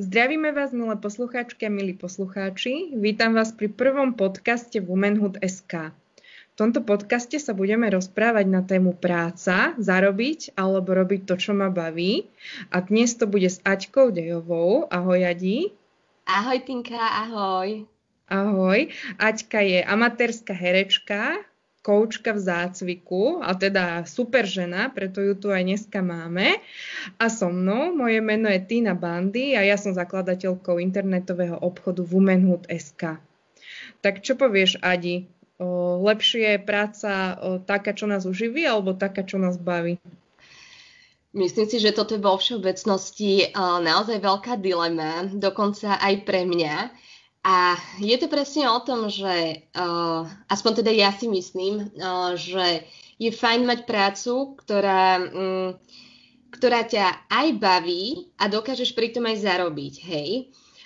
[0.00, 2.96] Zdravíme vás, milé poslucháčky a milí poslucháči.
[2.96, 5.92] Vítam vás pri prvom podcaste Womanhood SK.
[6.24, 11.68] V tomto podcaste sa budeme rozprávať na tému práca, zarobiť alebo robiť to, čo ma
[11.68, 12.24] baví.
[12.72, 14.88] A dnes to bude s Aťkou Dejovou.
[14.88, 15.76] Ahoj, Adi.
[16.24, 17.84] Ahoj, Tinka, ahoj.
[18.32, 18.88] Ahoj.
[19.20, 21.36] Aťka je amatérska herečka,
[21.82, 26.62] koučka v zácviku, a teda super žena, preto ju tu aj dneska máme.
[27.18, 33.18] A so mnou, moje meno je Tina Bandy a ja som zakladateľkou internetového obchodu Womanhood.sk.
[33.98, 35.26] Tak čo povieš, Adi?
[35.58, 39.98] O, lepšie je práca o, taká, čo nás uživí, alebo taká, čo nás baví?
[41.32, 46.92] Myslím si, že toto je vo všeobecnosti naozaj veľká dilema, dokonca aj pre mňa.
[47.42, 52.86] A je to presne o tom, že uh, aspoň teda ja si myslím, uh, že
[53.18, 55.74] je fajn mať prácu, ktorá, um,
[56.54, 60.30] ktorá ťa aj baví a dokážeš pritom aj zarobiť, hej.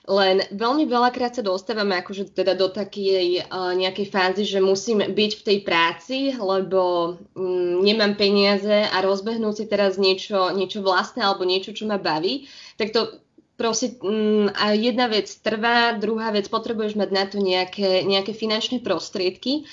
[0.06, 5.32] Len veľmi veľakrát sa dostávame akože teda do takej uh, nejakej fázy, že musím byť
[5.36, 11.44] v tej práci, lebo um, nemám peniaze a rozbehnúť si teraz niečo, niečo vlastné alebo
[11.44, 12.48] niečo, čo ma baví,
[12.80, 13.25] tak to
[13.56, 18.84] proste um, a jedna vec trvá, druhá vec potrebuješ mať na to nejaké, nejaké finančné
[18.84, 19.64] prostriedky.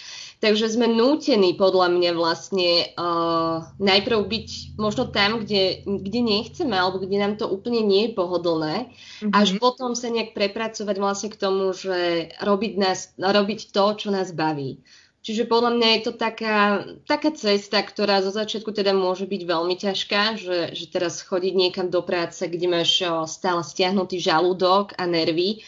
[0.44, 7.00] Takže sme nútení podľa mňa vlastne uh, najprv byť možno tam, kde, kde nechceme, alebo
[7.00, 9.32] kde nám to úplne nie je pohodlné, mm-hmm.
[9.32, 14.36] až potom sa nejak prepracovať vlastne k tomu, že robiť, nás, robiť to, čo nás
[14.36, 14.84] baví.
[15.24, 19.80] Čiže podľa mňa je to taká, taká cesta, ktorá zo začiatku teda môže byť veľmi
[19.80, 25.64] ťažká, že, že teraz chodiť niekam do práce, kde máš stále stiahnutý žalúdok a nervy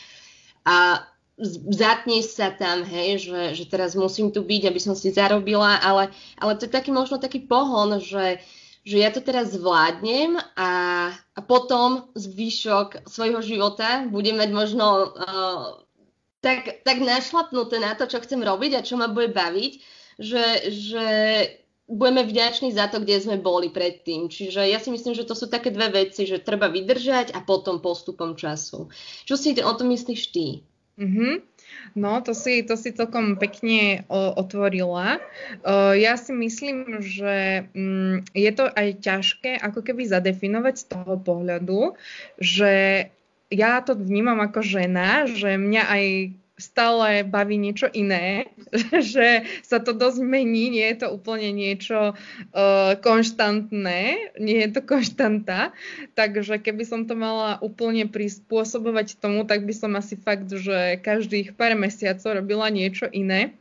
[0.67, 1.07] a
[1.71, 6.11] zatneš sa tam, hej, že, že teraz musím tu byť, aby som si zarobila, ale,
[6.35, 8.43] ale to je taký možno taký pohon, že,
[8.83, 10.71] že ja to teraz zvládnem a,
[11.15, 15.84] a potom zvyšok svojho života budem mať možno uh,
[16.45, 19.73] tak, tak našlapnuté na to, čo chcem robiť a čo ma bude baviť,
[20.21, 21.07] že, že
[21.89, 24.29] budeme vďační za to, kde sme boli predtým.
[24.29, 27.81] Čiže ja si myslím, že to sú také dve veci, že treba vydržať a potom
[27.81, 28.93] postupom času.
[29.25, 30.61] Čo si o tom myslíš ty?
[30.95, 31.33] Mm-hmm.
[31.99, 35.19] No, to si, to si celkom pekne o, otvorila.
[35.65, 41.19] O, ja si myslím, že mm, je to aj ťažké ako keby zadefinovať z toho
[41.19, 41.99] pohľadu,
[42.39, 43.07] že
[43.53, 46.05] ja to vnímam ako žena, že mňa aj
[46.55, 48.47] stále baví niečo iné,
[49.11, 54.81] že sa to dosť mení, nie je to úplne niečo uh, konštantné, nie je to
[54.81, 55.75] konštanta,
[56.15, 61.59] takže keby som to mala úplne prispôsobovať tomu, tak by som asi fakt, že každých
[61.59, 63.59] pár mesiacov robila niečo iné.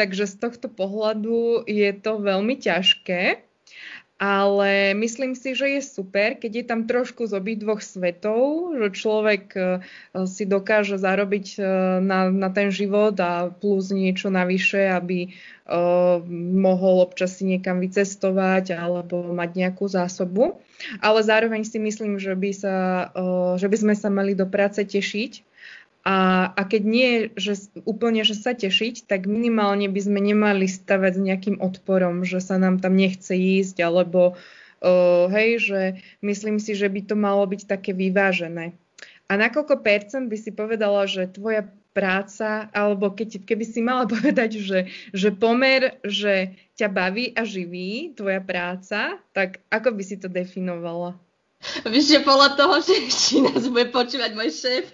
[0.00, 3.49] Takže z tohto pohľadu je to veľmi ťažké
[4.20, 9.44] ale myslím si, že je super, keď je tam trošku z obidvoch svetov, že človek
[9.56, 9.60] e,
[10.28, 11.60] si dokáže zarobiť e,
[12.04, 15.32] na, na ten život a plus niečo navyše, aby
[15.70, 16.20] uh,
[16.52, 20.60] mohol občas si niekam vycestovať alebo mať nejakú zásobu.
[21.00, 22.76] Ale zároveň si myslím, že by, sa,
[23.16, 25.49] uh, že by sme sa mali do práce tešiť
[26.10, 31.12] a, a keď nie, že úplne, že sa tešiť, tak minimálne by sme nemali stavať
[31.14, 35.80] s nejakým odporom, že sa nám tam nechce ísť, alebo uh, hej, že
[36.26, 38.74] myslím si, že by to malo byť také vyvážené.
[39.30, 44.10] A na koľko percent by si povedala, že tvoja práca, alebo keď, keby si mala
[44.10, 50.18] povedať, že, že pomer, že ťa baví a živí tvoja práca, tak ako by si
[50.18, 51.14] to definovala?
[51.84, 54.84] Víš, že podľa toho, že či nás bude počúvať môj šéf.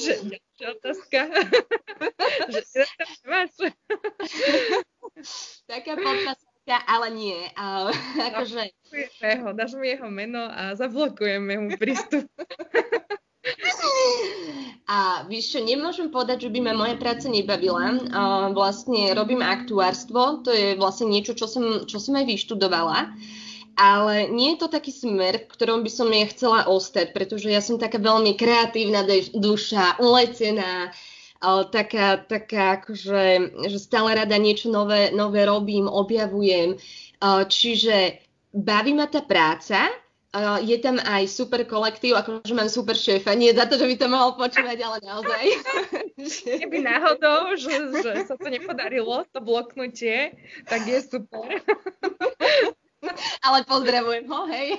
[0.00, 1.18] že, ďalšia otázka.
[2.48, 2.60] že
[3.28, 3.52] máš.
[5.68, 7.38] Taká podpasovka, ale nie.
[7.52, 7.92] A,
[8.32, 8.72] akože...
[9.44, 12.24] No, dáš mu jeho meno a zablokujeme mu prístup.
[14.90, 17.94] A víš čo, nemôžem povedať, že by ma moja práca nebavila.
[17.94, 23.14] Uh, vlastne robím aktuárstvo, to je vlastne niečo, čo som, čo som aj vyštudovala.
[23.78, 27.62] Ale nie je to taký smer, v ktorom by som ja chcela ostať, pretože ja
[27.62, 33.22] som taká veľmi kreatívna duša, ulecená, uh, taká, taká akože,
[33.70, 36.74] že stále rada niečo nové, nové robím, objavujem.
[37.22, 39.86] Uh, čiže baví ma tá práca,
[40.30, 43.34] Uh, je tam aj super kolektív, akože mám super šéfa.
[43.34, 45.44] Nie za to, že by to mohol počúvať, ale naozaj.
[46.62, 50.30] Keby náhodou, že, že sa to nepodarilo, to bloknutie,
[50.70, 51.58] tak je super.
[53.46, 54.78] ale pozdravujem ho, hej.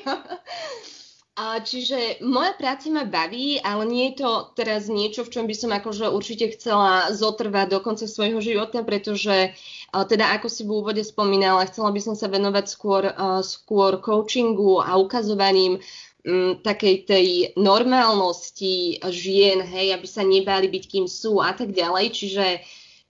[1.39, 5.55] A, čiže moja práca ma baví, ale nie je to teraz niečo, v čom by
[5.55, 9.55] som akože určite chcela zotrvať do konca svojho života, pretože
[9.95, 13.15] teda ako si v úvode spomínala, chcela by som sa venovať skôr,
[13.47, 15.79] skôr coachingu a ukazovaním
[16.27, 22.11] m, takej tej normálnosti žien, hej, aby sa nebáli byť kým sú a tak ďalej.
[22.11, 22.47] Čiže,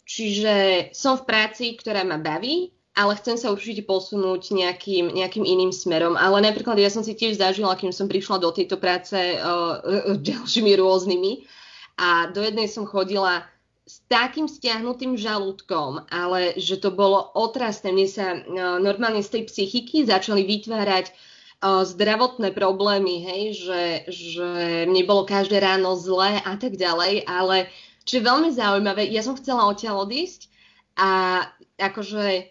[0.05, 0.53] čiže
[0.93, 6.19] som v práci, ktorá ma baví, ale chcem sa určite posunúť nejakým, nejakým iným smerom.
[6.19, 9.79] Ale napríklad ja som si tiež zažila, kým som prišla do tejto práce uh,
[10.29, 11.47] ďalšími rôznymi
[11.95, 13.47] a do jednej som chodila
[13.87, 17.95] s takým stiahnutým žalúdkom, ale že to bolo otrasné.
[17.95, 18.43] Mne sa uh,
[18.83, 24.49] normálne z tej psychiky začali vytvárať uh, zdravotné problémy, hej, že, že
[24.91, 27.71] mne bolo každé ráno zlé a tak ďalej, ale
[28.03, 30.51] čo je veľmi zaujímavé, ja som chcela odtiaľ odísť
[30.99, 31.39] a
[31.79, 32.50] akože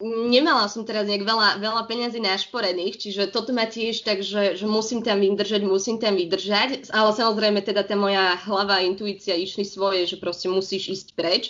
[0.00, 4.64] nemala som teraz nejak veľa, veľa peňazí našporených, čiže toto ma tiež tak, že, že
[4.64, 9.62] musím tam vydržať, musím tam vydržať, ale samozrejme teda tá moja hlava a intuícia išli
[9.68, 11.44] svoje, že proste musíš ísť preč.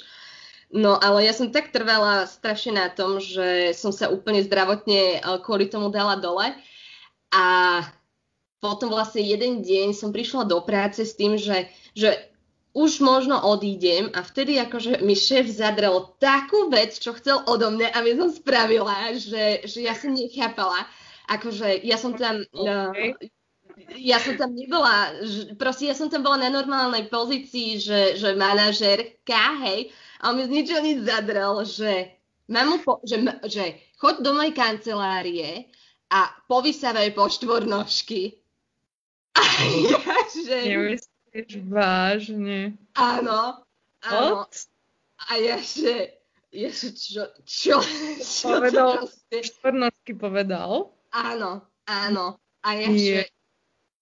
[0.71, 5.39] No ale ja som tak trvala strašne na tom, že som sa úplne zdravotne eh,
[5.43, 6.55] kvôli tomu dala dole
[7.31, 7.47] a
[8.61, 12.30] potom vlastne jeden deň som prišla do práce s tým, že, že
[12.71, 17.91] už možno odídem a vtedy akože mi šéf zadrel takú vec, čo chcel odo mňa,
[17.99, 20.87] aby som spravila, že, že ja som nechápala.
[21.27, 22.47] Akože ja som tam...
[22.55, 23.15] Okay.
[23.19, 23.31] Uh,
[23.97, 25.11] ja som tam nebola,
[25.57, 29.91] proste ja som tam bola na normálnej pozícii, že, že manažerka, hej,
[30.21, 32.13] a on mi z ničoho nič zadrel, že
[32.53, 33.19] mám mu po, že,
[33.49, 33.65] že
[33.97, 35.67] choď do mojej kancelárie
[36.13, 38.37] a povysávaj po štvornožky.
[39.41, 40.59] A ja, že...
[41.31, 42.75] Myslíš vážne?
[42.99, 43.63] Áno,
[44.03, 44.43] áno.
[44.43, 44.67] What?
[45.31, 46.19] A ja že,
[46.51, 47.79] ja že čo, čo,
[48.19, 49.55] čo, povedal, čo,
[50.19, 50.91] povedal?
[51.15, 52.35] Áno, áno.
[52.67, 53.31] A ja že,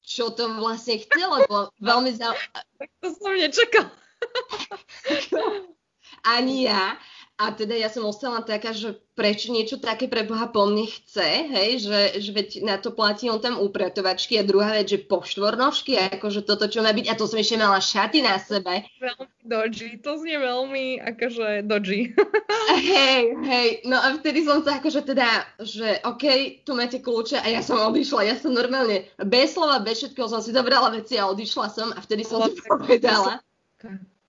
[0.00, 2.64] čo to vlastne chcelo, lebo veľmi zaujímavé.
[2.80, 3.92] Tak to som nečakal.
[6.32, 6.96] Ani ja.
[7.38, 11.46] A teda ja som ostala taká, že prečo niečo také pre Boha po mne chce,
[11.46, 15.22] hej, že, že veď na to platí on tam upratovačky a druhá vec, že po
[15.22, 18.82] štvornožky, akože toto čo má byť, a to som ešte mala šaty na sebe.
[18.98, 22.10] Veľmi dodgy, to znie veľmi akože dodgy.
[22.90, 27.46] hej, hej, no a vtedy som sa akože teda, že OK, tu máte kľúče a
[27.54, 31.30] ja som odišla, ja som normálne bez slova, bez všetkého som si dobrala veci a
[31.30, 33.38] odišla som a vtedy som si povedala.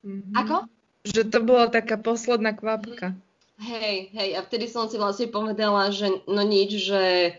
[0.06, 0.38] Mm-hmm.
[0.46, 0.70] Ako?
[1.08, 3.16] Že to bola taká posledná kvapka.
[3.60, 7.36] Hej, hej, a vtedy som si vlastne povedala, že no nič, že,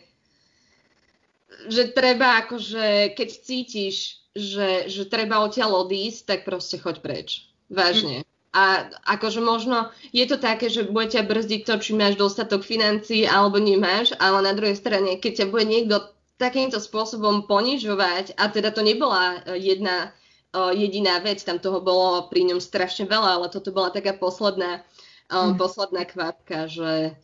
[1.69, 7.49] že treba akože, keď cítiš, že, že treba odtiaľ odísť, tak proste choď preč.
[7.73, 8.21] Vážne.
[8.21, 8.29] Mm.
[8.51, 8.65] A
[9.07, 13.63] akože možno je to také, že bude ťa brzdiť to, či máš dostatok financií alebo
[13.63, 16.03] nemáš, ale na druhej strane, keď ťa bude niekto
[16.37, 20.20] takýmto spôsobom ponižovať, a teda to nebola jedna uh,
[20.55, 24.83] jediná vec, tam toho bolo pri ňom strašne veľa, ale toto bola taká posledná,
[25.31, 25.57] mm.
[25.57, 27.15] posledná kvapka, že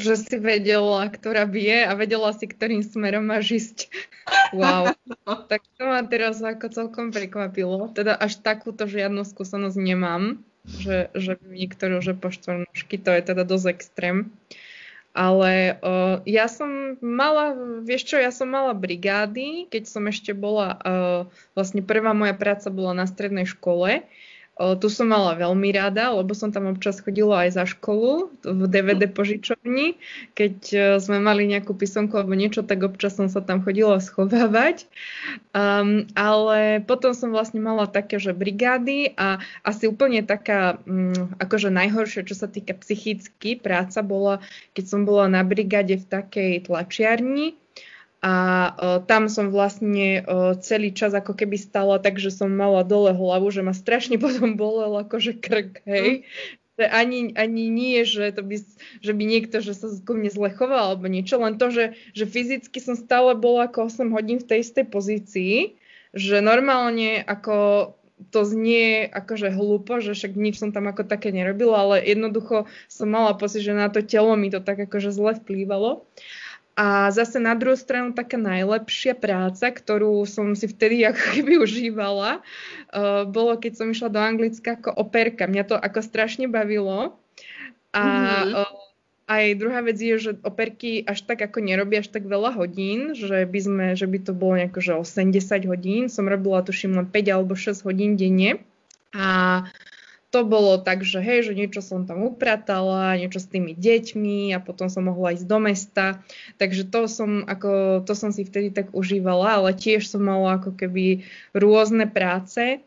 [0.00, 3.78] že si vedela, ktorá bije a vedela si, ktorým smerom máš ísť.
[4.50, 4.94] Wow.
[5.26, 5.46] no.
[5.46, 7.86] Tak to ma teraz ako celkom prekvapilo.
[7.94, 13.46] Teda až takúto žiadnu skúsenosť nemám, že, že niektorú, že po štvornožky, to je teda
[13.46, 14.26] dosť extrém.
[14.26, 14.69] Uh,
[15.10, 20.78] ale uh, ja som mala, vieš čo, ja som mala brigády, keď som ešte bola,
[20.80, 21.20] uh,
[21.58, 24.06] vlastne prvá moja práca bola na strednej škole
[24.60, 29.08] tu som mala veľmi rada, lebo som tam občas chodila aj za školu v DVD
[29.08, 29.96] požičovni.
[30.36, 34.84] Keď e, sme mali nejakú písomku alebo niečo, tak občas som sa tam chodila schovávať.
[35.56, 41.72] Um, ale potom som vlastne mala také, že brigády a asi úplne taká, um, akože
[41.72, 44.44] najhoršie, čo sa týka psychicky, práca bola,
[44.76, 47.56] keď som bola na brigáde v takej tlačiarni,
[48.20, 48.34] a
[48.68, 53.16] uh, tam som vlastne uh, celý čas ako keby stala tak, že som mala dole
[53.16, 56.24] hlavu, že ma strašne potom bolel akože krk, hej.
[56.24, 56.58] Mm.
[56.80, 58.56] Ani, ani nie, že, to by,
[59.04, 62.24] že by niekto, že sa ku mne zle choval alebo niečo, len to, že, že
[62.24, 65.76] fyzicky som stále bola ako 8 hodín v tej istej pozícii,
[66.16, 67.92] že normálne ako
[68.28, 73.08] to znie akože hlúpo, že však nič som tam ako také nerobila, ale jednoducho som
[73.08, 76.04] mala pocit, že na to telo mi to tak akože zle vplývalo.
[76.80, 82.40] A zase na druhú stranu taká najlepšia práca, ktorú som si vtedy ako keby užívala,
[82.40, 85.44] uh, bolo, keď som išla do Anglicka ako operka.
[85.44, 87.20] Mňa to ako strašne bavilo.
[87.92, 88.52] A mm-hmm.
[88.64, 88.80] uh,
[89.28, 93.44] aj druhá vec je, že operky až tak ako nerobia až tak veľa hodín, že
[93.44, 96.08] by, sme, že by to bolo nejako, že 80 hodín.
[96.08, 98.64] Som robila tuším len 5 alebo 6 hodín denne.
[99.12, 99.68] A
[100.30, 104.62] to bolo tak, že hej, že niečo som tam upratala, niečo s tými deťmi a
[104.62, 106.22] potom som mohla ísť do mesta.
[106.62, 110.78] Takže to som, ako, to som si vtedy tak užívala, ale tiež som mala ako
[110.78, 112.78] keby rôzne práce.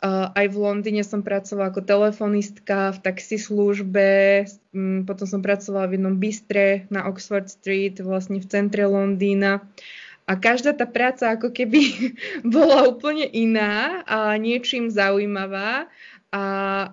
[0.00, 6.00] Uh, aj v Londýne som pracovala ako telefonistka v taxislužbe, um, potom som pracovala v
[6.00, 9.60] jednom bistre na Oxford Street, vlastne v centre Londýna.
[10.24, 11.80] A každá tá práca ako keby
[12.56, 15.92] bola úplne iná a niečím zaujímavá.
[16.30, 16.44] A,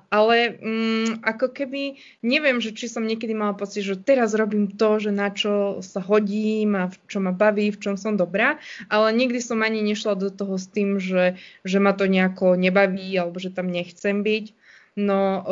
[0.10, 4.98] ale mm, ako keby, neviem, že či som niekedy mala pocit, že teraz robím to,
[4.98, 8.58] že na čo sa hodím a v čo ma baví, v čom som dobrá,
[8.90, 13.14] ale nikdy som ani nešla do toho s tým, že, že ma to nejako nebaví
[13.14, 14.58] alebo že tam nechcem byť.
[14.98, 15.46] No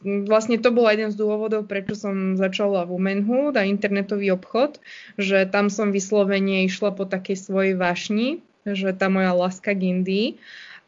[0.00, 4.80] vlastne to bol jeden z dôvodov, prečo som začala Womanhood a internetový obchod,
[5.20, 10.40] že tam som vyslovene išla po takej svojej vášni, že tá moja láska k Indii.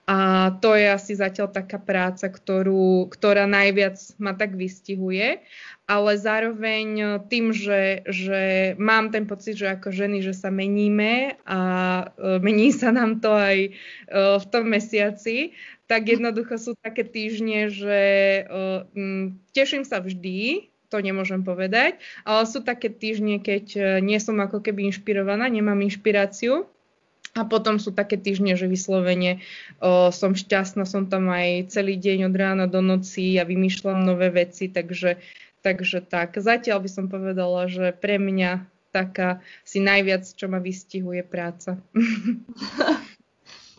[0.09, 5.45] A to je asi zatiaľ taká práca, ktorú, ktorá najviac ma tak vystihuje.
[5.85, 11.61] Ale zároveň tým, že, že mám ten pocit, že ako ženy, že sa meníme a
[12.17, 13.71] e, mení sa nám to aj e,
[14.41, 15.53] v tom mesiaci,
[15.85, 18.43] tak jednoducho sú také týždne, že e,
[19.53, 24.89] teším sa vždy, to nemôžem povedať, ale sú také týždne, keď nie som ako keby
[24.89, 26.65] inšpirovaná, nemám inšpiráciu
[27.39, 29.39] a potom sú také týždne, že vyslovene
[29.79, 34.35] o, som šťastná, som tam aj celý deň od rána do noci a vymýšľam nové
[34.35, 35.23] veci, takže,
[35.63, 36.35] takže tak.
[36.35, 41.79] Zatiaľ by som povedala, že pre mňa taká si najviac, čo ma vystihuje práca.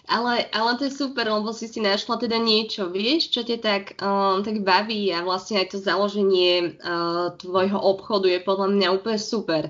[0.09, 3.83] Ale, ale to je super, lebo si si našla teda niečo, vieš, čo ťa tak,
[4.01, 9.21] um, tak baví a vlastne aj to založenie uh, tvojho obchodu je podľa mňa úplne
[9.21, 9.69] super.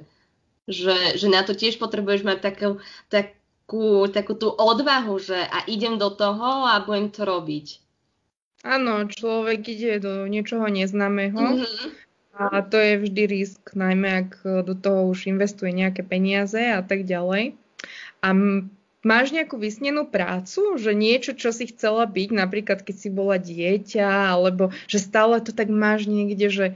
[0.63, 2.79] Že, že na to tiež potrebuješ mať takú,
[3.11, 3.35] tak,
[3.69, 7.77] takú, takú tú odvahu, že a idem do toho a budem to robiť.
[8.65, 11.87] Áno, človek ide do niečoho neznámeho mm-hmm.
[12.33, 17.05] a to je vždy risk, najmä ak do toho už investuje nejaké peniaze a tak
[17.05, 17.53] ďalej.
[18.25, 18.27] A
[19.05, 24.33] máš nejakú vysnenú prácu, že niečo, čo si chcela byť, napríklad keď si bola dieťa,
[24.33, 26.67] alebo že stále to tak máš niekde, že,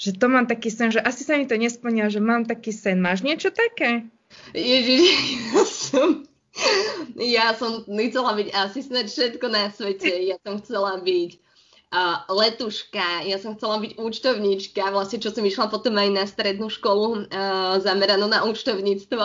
[0.00, 2.98] že to mám taký sen, že asi sa mi to nesplňa, že mám taký sen.
[2.98, 4.08] Máš niečo také?
[4.58, 5.06] Ježiš,
[5.54, 6.26] ja som
[7.36, 10.10] ja som chcela byť asi snad všetko na svete.
[10.26, 11.30] Ja som chcela byť
[11.94, 16.68] uh, letuška, ja som chcela byť účtovníčka, vlastne čo som išla potom aj na strednú
[16.68, 19.24] školu uh, zameranú na účtovníctvo.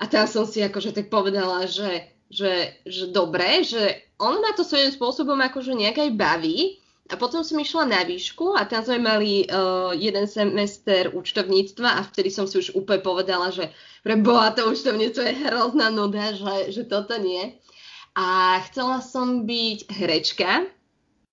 [0.00, 4.62] A tam som si akože tak povedala, že, že, že dobre, že on ma to
[4.62, 8.96] svojím spôsobom akože nejak aj baví, a potom som išla na výšku a tam sme
[8.96, 13.68] mali uh, jeden semester účtovníctva a vtedy som si už úplne povedala, že
[14.00, 17.60] pre boha to účtovníctvo je hrozná nuda, že, že toto nie.
[18.16, 20.64] A chcela som byť herečka,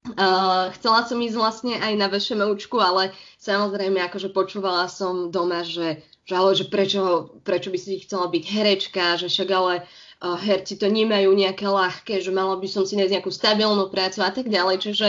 [0.02, 6.02] Uh, chcela som ísť vlastne aj na VŠMUčku, ale samozrejme akože počúvala som doma, že,
[6.26, 10.82] že, ale, že prečo, prečo by si chcela byť herečka, že však ale uh, herci
[10.82, 14.50] to nemajú nejaké ľahké, že mala by som si nájsť nejakú stabilnú prácu a tak
[14.50, 14.90] ďalej.
[14.90, 15.08] Čiže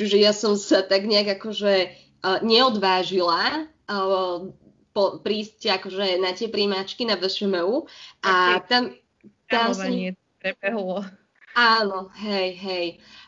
[0.00, 1.92] Čiže ja som sa tak nejak akože
[2.24, 4.48] uh, neodvážila uh,
[4.96, 7.84] po, prísť akože na tie príjmačky na VŠMU
[8.24, 8.96] a tam,
[9.44, 9.92] tam som...
[10.40, 11.04] prebehlo.
[11.52, 12.86] Áno, hej, hej.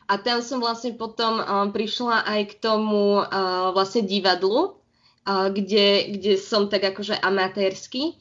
[0.09, 4.81] A tam som vlastne potom um, prišla aj k tomu uh, vlastne divadlu,
[5.29, 8.17] uh, kde, kde som tak akože amatérsky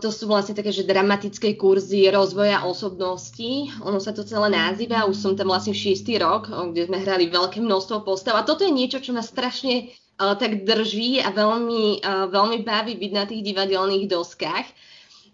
[0.00, 3.68] to sú vlastne také, že dramatické kurzy rozvoja osobností.
[3.84, 7.60] Ono sa to celé nazýva, už som tam vlastne šiestý rok, kde sme hrali veľké
[7.60, 8.40] množstvo postav.
[8.40, 12.96] A toto je niečo, čo ma strašne uh, tak drží a veľmi, uh, veľmi baví
[12.96, 14.64] byť na tých divadelných doskách.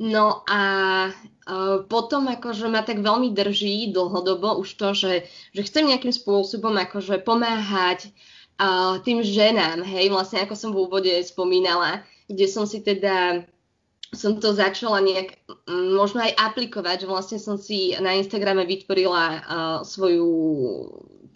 [0.02, 0.62] No a
[1.14, 5.12] uh, potom akože ma tak veľmi drží dlhodobo už to, že,
[5.54, 8.10] že chcem nejakým spôsobom akože pomáhať
[9.04, 13.44] tým ženám, hej, vlastne ako som v úvode spomínala, kde som si teda
[14.16, 15.36] som to začala nejak
[15.68, 19.40] možno aj aplikovať, že vlastne som si na Instagrame vytvorila uh,
[19.84, 20.32] svoju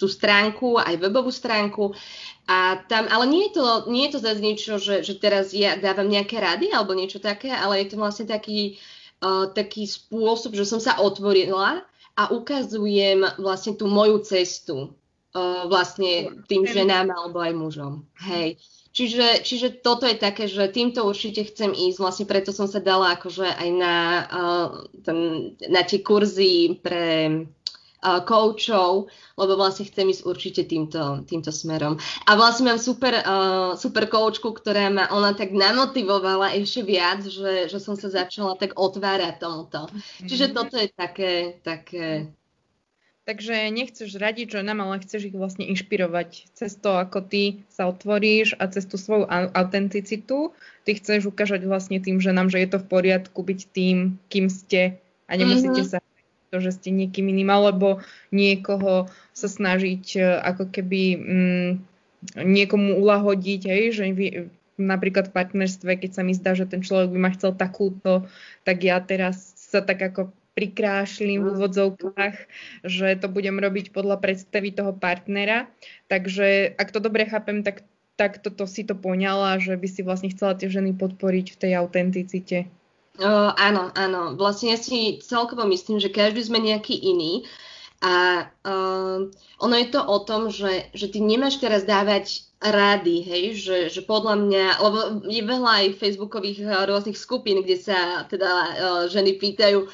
[0.01, 1.93] tú stránku, aj webovú stránku.
[2.49, 5.77] A tam, ale nie je to, nie je to zase niečo, že, že teraz ja
[5.77, 8.81] dávam nejaké rady alebo niečo také, ale je to vlastne taký,
[9.21, 11.85] uh, taký spôsob, že som sa otvorila
[12.17, 14.97] a ukazujem vlastne tú moju cestu
[15.37, 17.93] uh, vlastne tým ženám alebo aj mužom.
[18.25, 18.57] Hej.
[19.01, 23.17] Čiže, čiže toto je také, že týmto určite chcem ísť, vlastne preto som sa dala
[23.17, 23.97] akože aj na,
[24.29, 24.69] uh,
[25.01, 25.19] ten,
[25.73, 27.33] na tie kurzy pre
[28.05, 29.09] uh, coachov,
[29.41, 31.97] lebo vlastne chcem ísť určite týmto, týmto smerom.
[32.29, 37.73] A vlastne mám super, uh, super coachku, ktorá ma ona tak namotivovala ešte viac, že,
[37.73, 39.89] že som sa začala tak otvárať tomuto.
[40.29, 40.59] Čiže mm-hmm.
[40.61, 41.33] toto je také,
[41.65, 42.37] také
[43.31, 48.59] takže nechceš radiť ženám, ale chceš ich vlastne inšpirovať cez to, ako ty sa otvoríš
[48.59, 50.51] a cez tú svoju autenticitu.
[50.83, 54.99] Ty chceš ukázať vlastne tým ženám, že je to v poriadku byť tým, kým ste
[55.31, 55.95] a nemusíte mm-hmm.
[55.95, 56.03] sa
[56.51, 58.03] to, že ste niekým iným, alebo
[58.35, 61.71] niekoho sa snažiť e, ako keby mm,
[62.43, 64.27] niekomu ulahodiť, hej, že vy,
[64.75, 68.27] napríklad v partnerstve, keď sa mi zdá, že ten človek by ma chcel takúto,
[68.67, 72.37] tak ja teraz sa tak ako prikrášlim v úvodzovkách,
[72.85, 75.73] že to budem robiť podľa predstavy toho partnera.
[76.13, 77.89] Takže ak to dobre chápem, tak,
[78.21, 81.73] tak toto si to poňala, že by si vlastne chcela tie ženy podporiť v tej
[81.81, 82.69] autenticite.
[83.17, 84.37] Uh, áno, áno.
[84.37, 87.49] Vlastne ja si celkovo myslím, že každý sme nejaký iný.
[88.01, 89.29] A uh,
[89.61, 94.01] ono je to o tom, že, že ty nemáš teraz dávať rady, hej, že, že
[94.05, 94.99] podľa mňa, lebo
[95.29, 98.69] je veľa aj facebookových rôznych skupín, kde sa teda uh,
[99.09, 99.89] ženy pýtajú,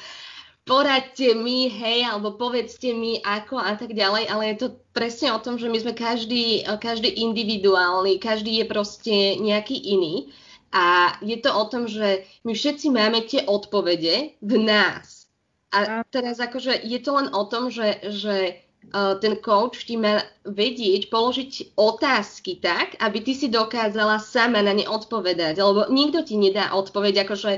[0.67, 5.39] poradte mi, hej, alebo povedzte mi ako a tak ďalej, ale je to presne o
[5.39, 10.29] tom, že my sme každý, každý individuálny, každý je proste nejaký iný.
[10.75, 15.31] A je to o tom, že my všetci máme tie odpovede v nás.
[15.71, 21.11] A teraz akože je to len o tom, že, že ten coach ti má vedieť,
[21.11, 25.59] položiť otázky tak, aby ty si dokázala sama na ne odpovedať.
[25.59, 27.51] Lebo nikto ti nedá odpoveď, akože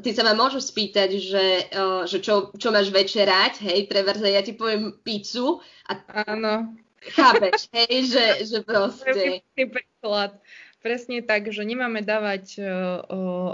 [0.00, 1.46] ty sa ma môžeš spýtať, že,
[1.76, 5.60] uh, že čo, čo máš večerať, hej, treverze, ja ti poviem pizzu.
[5.90, 6.72] A Áno.
[7.00, 9.40] Chápeš, hej, že, že proste...
[9.56, 10.36] príklad
[10.80, 12.66] presne tak, že nemáme dávať uh,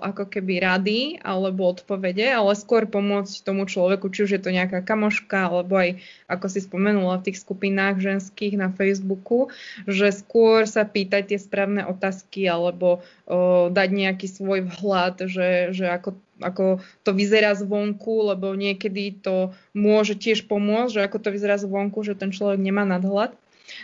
[0.02, 4.82] ako keby rady alebo odpovede, ale skôr pomôcť tomu človeku, či už je to nejaká
[4.86, 5.98] kamoška, alebo aj,
[6.30, 9.50] ako si spomenula v tých skupinách ženských na Facebooku,
[9.90, 15.90] že skôr sa pýtať tie správne otázky alebo uh, dať nejaký svoj vhľad, že, že
[15.90, 21.56] ako ako to vyzerá zvonku, lebo niekedy to môže tiež pomôcť, že ako to vyzerá
[21.56, 23.32] zvonku, že ten človek nemá nadhľad.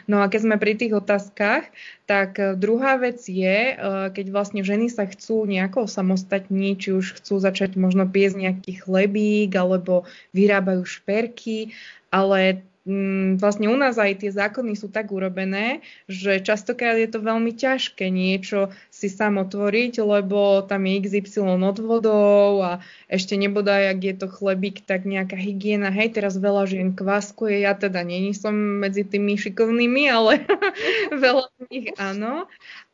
[0.06, 1.68] No a keď sme pri tých otázkach,
[2.06, 3.74] tak e, druhá vec je, e,
[4.10, 9.52] keď vlastne ženy sa chcú nejako samostatniť, či už chcú začať možno piesť nejaký chlebík,
[9.54, 11.74] alebo vyrábajú šperky,
[12.14, 12.62] ale
[13.38, 18.10] vlastne u nás aj tie zákony sú tak urobené, že častokrát je to veľmi ťažké
[18.10, 22.72] niečo si sám otvoriť, lebo tam je XY odvodov a
[23.06, 25.94] ešte nebodaj, ak je to chlebík, tak nejaká hygiena.
[25.94, 30.42] Hej, teraz veľa žien kvaskuje, ja teda není som medzi tými šikovnými, ale
[31.22, 32.50] veľa z nich áno.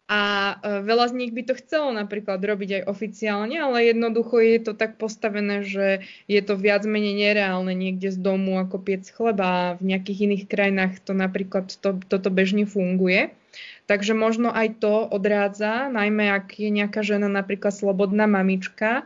[0.09, 0.21] A
[0.57, 4.73] e, veľa z nich by to chcelo napríklad robiť aj oficiálne, ale jednoducho je to
[4.73, 9.93] tak postavené, že je to viac menej nereálne niekde z domu ako piec chleba v
[9.93, 13.37] nejakých iných krajinách to napríklad to, toto bežne funguje.
[13.85, 19.05] Takže možno aj to odrádza, najmä ak je nejaká žena napríklad slobodná mamička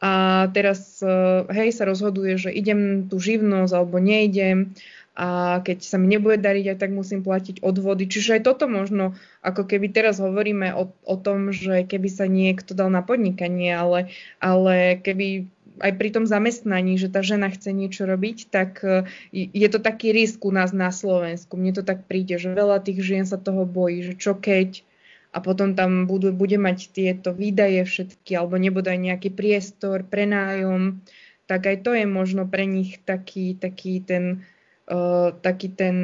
[0.00, 1.08] a teraz e,
[1.52, 4.72] hej sa rozhoduje, že idem tú živnosť alebo neidem
[5.18, 8.06] a keď sa mi nebude dariť, aj tak musím platiť odvody.
[8.06, 12.70] Čiže aj toto možno, ako keby teraz hovoríme o, o tom, že keby sa niekto
[12.70, 15.50] dal na podnikanie, ale, ale keby
[15.82, 20.14] aj pri tom zamestnaní, že tá žena chce niečo robiť, tak e, je to taký
[20.14, 21.58] risk u nás na Slovensku.
[21.58, 24.86] Mne to tak príde, že veľa tých žien sa toho bojí, že čo keď
[25.34, 31.02] a potom tam budú, bude mať tieto výdaje všetky, alebo nebude aj nejaký priestor, prenájom,
[31.50, 34.46] tak aj to je možno pre nich taký, taký ten
[34.88, 35.96] uh, taký ten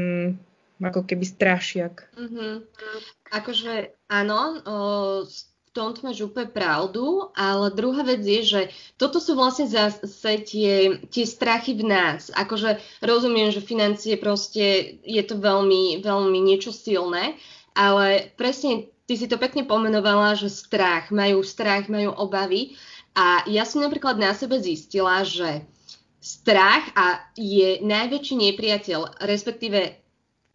[0.79, 2.12] ako keby strašiak.
[2.18, 2.55] Mm-hmm.
[3.33, 5.38] Akože áno, uh, v
[5.75, 8.61] tomto máš úplne pravdu, ale druhá vec je, že
[8.94, 10.07] toto sú vlastne zase
[10.47, 12.31] tie, tie strachy v nás.
[12.31, 17.35] Akože rozumiem, že financie proste je to veľmi, veľmi niečo silné,
[17.75, 22.79] ale presne ty si to pekne pomenovala, že strach, majú strach, majú obavy.
[23.18, 25.66] A ja som napríklad na sebe zistila, že
[26.25, 30.01] strach a je najväčší nepriateľ, respektíve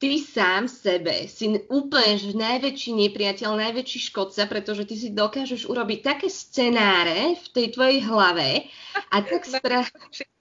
[0.01, 6.27] ty sám sebe si úplne najväčší nepriateľ, najväčší škodca, pretože ty si dokážeš urobiť také
[6.31, 8.65] scenáre v tej tvojej hlave
[9.13, 9.93] a tak strach...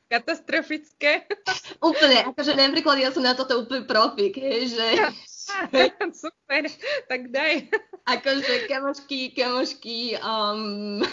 [0.09, 1.29] Katastrofické.
[1.85, 5.13] Úplne, akože napríklad ja som na toto úplne profik, že...
[6.17, 6.65] Super,
[7.09, 7.69] tak daj.
[8.09, 11.05] Akože kamošky, kamošky, um,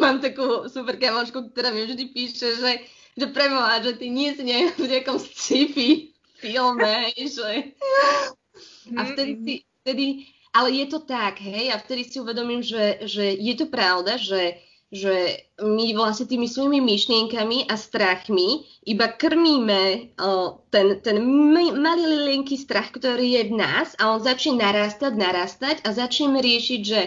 [0.00, 2.84] mám takú super kamošku, ktorá mi vždy píše, že
[3.18, 7.74] že preboha, že ty nie si v nejakom sci-fi filme, že...
[8.94, 10.06] A vtedy si, vtedy,
[10.54, 14.58] ale je to tak, hej, a vtedy si uvedomím, že, že je to pravda, že,
[14.88, 21.20] že my vlastne tými svojimi myšlienkami a strachmi iba krmíme uh, ten, ten
[21.74, 26.80] malý lilinký strach, ktorý je v nás a on začne narastať, narastať a začneme riešiť,
[26.82, 27.00] že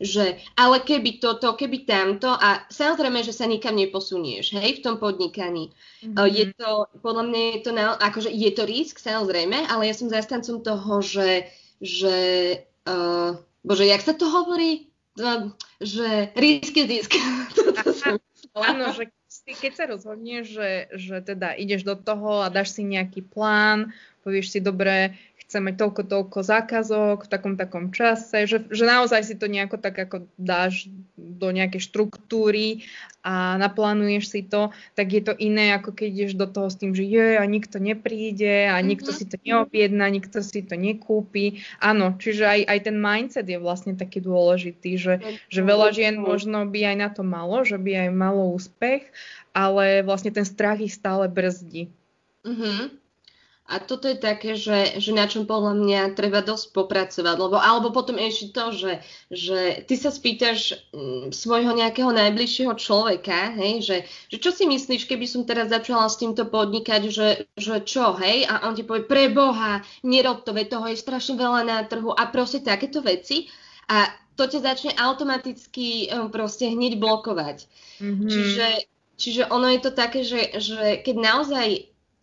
[0.00, 4.96] že ale keby toto, keby tamto a samozrejme, že sa nikam neposunieš, hej, v tom
[4.98, 5.70] podnikaní.
[6.02, 6.26] Mm-hmm.
[6.30, 10.10] Je to, podľa mňa je to, na, akože je to risk, samozrejme, ale ja som
[10.10, 12.16] zastancom toho, že, že
[12.86, 14.90] uh, bože, jak sa to hovorí?
[15.14, 17.14] Uh, že risk je zisk.
[18.54, 19.10] Áno, že
[19.44, 23.90] keď sa rozhodneš, že, že teda ideš do toho a dáš si nejaký plán,
[24.22, 25.18] povieš si, dobre,
[25.54, 29.94] chceme toľko, toľko zákazok v takom, takom čase, že, že naozaj si to nejako tak
[29.94, 32.82] ako dáš do nejakej štruktúry
[33.22, 36.90] a naplánuješ si to, tak je to iné, ako keď ideš do toho s tým,
[36.90, 39.30] že je a nikto nepríde a nikto mm-hmm.
[39.30, 41.62] si to neobjedná, nikto si to nekúpi.
[41.78, 46.66] Áno, čiže aj, aj ten mindset je vlastne taký dôležitý, že, že veľa žien možno
[46.66, 49.06] by aj na to malo, že by aj malo úspech,
[49.54, 51.94] ale vlastne ten strach ich stále brzdí.
[52.42, 53.03] Mm-hmm.
[53.64, 57.96] A toto je také, že, že na čom podľa mňa treba dosť popracovať, lebo alebo
[57.96, 58.92] potom ešte to, že,
[59.32, 63.96] že ty sa spýtaš mm, svojho nejakého najbližšieho človeka, hej, že,
[64.28, 68.44] že čo si myslíš, keby som teraz začala s týmto podnikať, že, že čo, hej,
[68.44, 72.12] a on ti povie, pre Boha, nerob to, veď toho je strašne veľa na trhu
[72.12, 73.48] a proste takéto veci
[73.88, 77.64] a to ťa začne automaticky um, proste hneď blokovať.
[78.02, 78.28] Mm-hmm.
[78.28, 78.66] Čiže,
[79.16, 81.68] čiže ono je to také, že, že keď naozaj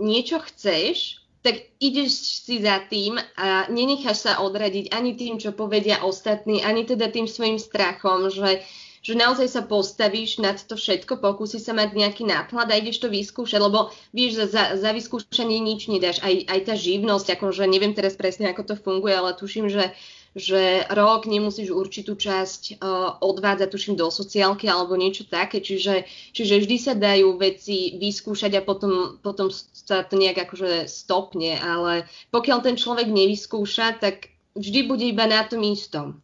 [0.02, 6.06] niečo chceš, tak ideš si za tým a nenecháš sa odradiť ani tým, čo povedia
[6.06, 8.62] ostatní, ani teda tým svojim strachom, že,
[9.02, 13.10] že naozaj sa postavíš nad to všetko, pokúsi sa mať nejaký náklad a ideš to
[13.10, 16.22] vyskúšať, lebo vieš, že za, za vyskúšanie nič nedáš.
[16.22, 19.98] Aj, aj tá živnosť, akože neviem teraz presne, ako to funguje, ale tuším, že
[20.32, 26.64] že rok nemusíš určitú časť uh, odvádzať, tuším, do sociálky alebo niečo také, čiže, čiže
[26.64, 32.64] vždy sa dajú veci vyskúšať a potom, potom sa to nejak akože stopne, ale pokiaľ
[32.64, 36.24] ten človek nevyskúša, tak vždy bude iba na tom istom.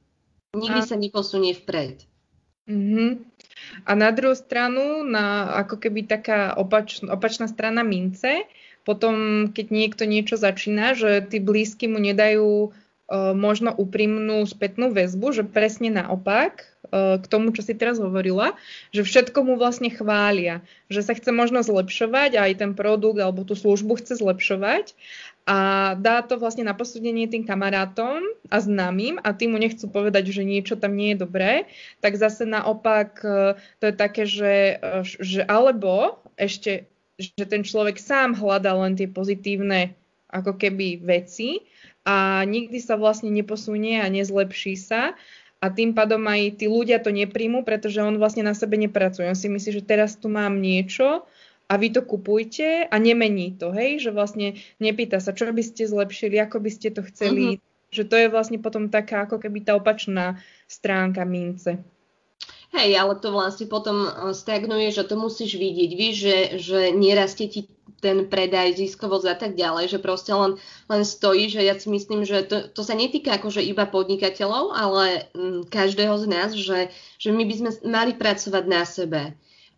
[0.55, 0.87] Nikdy a...
[0.87, 2.07] sa neposunie vpred.
[2.71, 3.09] Mm-hmm.
[3.83, 8.47] A na druhú stranu, na ako keby taká opač, opačná strana mince,
[8.87, 12.71] potom keď niekto niečo začína, že tí blízky mu nedajú
[13.15, 18.55] možno úprimnú spätnú väzbu, že presne naopak k tomu, čo si teraz hovorila,
[18.95, 23.43] že všetko mu vlastne chvália, že sa chce možno zlepšovať a aj ten produkt alebo
[23.43, 24.95] tú službu chce zlepšovať.
[25.47, 28.19] A dá to vlastne na posúdenie tým kamarátom
[28.51, 31.53] a známym a tým mu nechcú povedať, že niečo tam nie je dobré,
[32.03, 33.23] tak zase naopak
[33.79, 39.95] to je také, že, že alebo ešte, že ten človek sám hľadá len tie pozitívne
[40.27, 41.63] ako keby veci
[42.07, 45.19] a nikdy sa vlastne neposunie a nezlepší sa
[45.59, 49.27] a tým pádom aj tí ľudia to nepríjmu, pretože on vlastne na sebe nepracuje.
[49.27, 51.27] On si myslí, že teraz tu mám niečo
[51.67, 55.83] a vy to kupujte a nemení to, hej, že vlastne nepýta sa, čo by ste
[55.83, 57.91] zlepšili, ako by ste to chceli, mm-hmm.
[57.91, 60.39] že to je vlastne potom taká ako keby tá opačná
[60.71, 61.83] stránka mince.
[62.71, 65.91] Hej, ale to vlastne potom eh, stagnuje, že to musíš vidieť.
[65.91, 67.67] Víš, že, že nerastie ti
[67.97, 70.57] ten predaj, ziskovosť a tak ďalej, že proste len,
[70.89, 75.29] len stojí, že ja si myslím, že to, to sa netýka akože iba podnikateľov, ale
[75.33, 79.21] m, mm, každého z nás, že, že my by sme mali pracovať na sebe.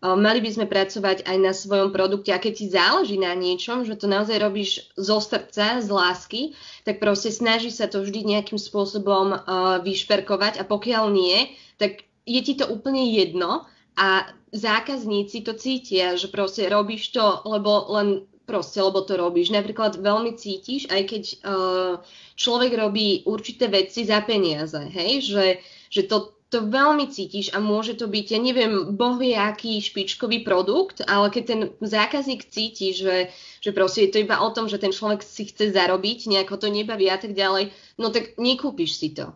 [0.00, 2.32] Mali by sme pracovať aj na svojom produkte.
[2.32, 6.42] A keď ti záleží na niečom, že to naozaj robíš zo srdca, z lásky,
[6.88, 10.56] tak proste snaží sa to vždy nejakým spôsobom uh, vyšperkovať.
[10.56, 13.68] A pokiaľ nie, tak je ti to úplne jedno.
[14.00, 19.54] A zákazníci to cítia, že proste robíš to, lebo len proste, lebo to robíš.
[19.54, 21.94] Napríklad veľmi cítiš, aj keď uh,
[22.34, 25.46] človek robí určité veci za peniaze, hej, že,
[25.86, 30.42] že to, to veľmi cítiš a môže to byť, ja neviem, boh vie aký špičkový
[30.42, 33.30] produkt, ale keď ten zákazník cíti, že,
[33.62, 36.66] že proste je to iba o tom, že ten človek si chce zarobiť, nejako to
[36.74, 37.70] nebaví a tak ďalej,
[38.02, 39.30] no tak nekúpiš si to.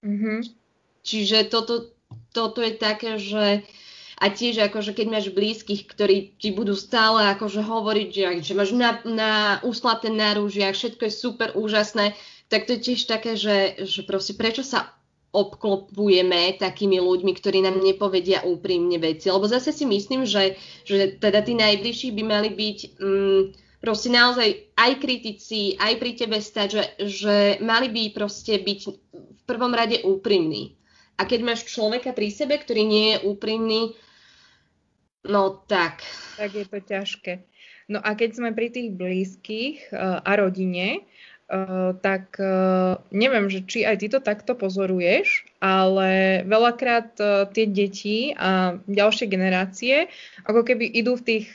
[0.00, 0.38] Mm-hmm.
[1.04, 1.92] Čiže toto,
[2.32, 3.68] toto je také, že
[4.16, 8.72] a tiež akože keď máš blízkych, ktorí ti budú stále akože hovoriť, že, že máš
[8.72, 12.16] na, na úslaté narúžia, všetko je super úžasné,
[12.48, 14.96] tak to je tiež také, že, že proste prečo sa
[15.36, 19.28] obklopujeme takými ľuďmi, ktorí nám nepovedia úprimne veci.
[19.28, 20.56] Lebo zase si myslím, že,
[20.88, 23.42] že teda tí najbližší by mali byť mm,
[23.84, 24.48] proste naozaj
[24.80, 30.00] aj kritici, aj pri tebe stať, že, že mali by proste byť v prvom rade
[30.08, 30.72] úprimní.
[31.20, 33.92] A keď máš človeka pri sebe, ktorý nie je úprimný,
[35.26, 36.06] No tak.
[36.38, 37.42] Tak je to ťažké.
[37.86, 41.06] No a keď sme pri tých blízkych uh, a rodine,
[41.46, 47.66] uh, tak uh, neviem, že či aj ty to takto pozoruješ, ale veľakrát uh, tie
[47.70, 50.10] deti a ďalšie generácie
[50.46, 51.46] ako keby idú v tých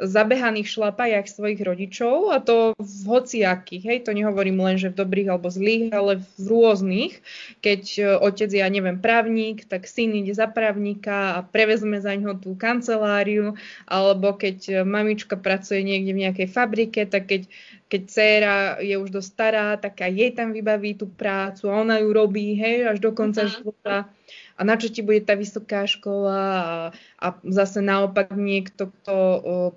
[0.00, 5.28] zabehaných šlapajach svojich rodičov a to v hociakých, hej, to nehovorím len, že v dobrých
[5.28, 7.14] alebo zlých, ale v rôznych.
[7.60, 12.40] Keď e, otec ja neviem, právnik, tak syn ide za právnika a prevezme za ňo
[12.40, 13.52] tú kanceláriu,
[13.84, 17.42] alebo keď e, mamička pracuje niekde v nejakej fabrike, tak keď,
[17.92, 22.00] keď dcéra je už dosť stará, tak aj jej tam vybaví tú prácu a ona
[22.00, 23.52] ju robí, hej, až do konca uh-huh.
[23.52, 24.08] života
[24.56, 26.66] a na čo ti bude tá vysoká škola a,
[27.20, 29.14] a zase naopak niekto, kto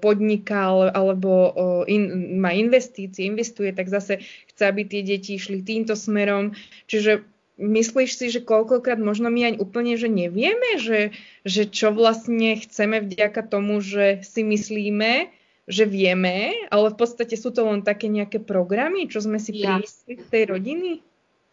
[0.04, 1.56] podniká alebo
[1.88, 4.20] in, má investície, investuje, tak zase
[4.52, 6.52] chce, aby tie deti išli týmto smerom.
[6.92, 7.24] Čiže
[7.58, 11.14] myslíš si, že koľkokrát možno my ani úplne, že nevieme, že,
[11.46, 15.30] že čo vlastne chceme vďaka tomu, že si myslíme,
[15.70, 19.80] že vieme, ale v podstate sú to len také nejaké programy, čo sme si ja.
[19.80, 21.00] z tej rodiny?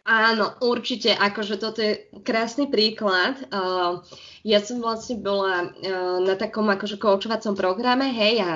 [0.01, 3.37] Áno, určite, akože toto je krásny príklad.
[3.53, 4.01] Uh,
[4.41, 8.51] ja som vlastne bola uh, na takom akože koučovacom programe, hej, a,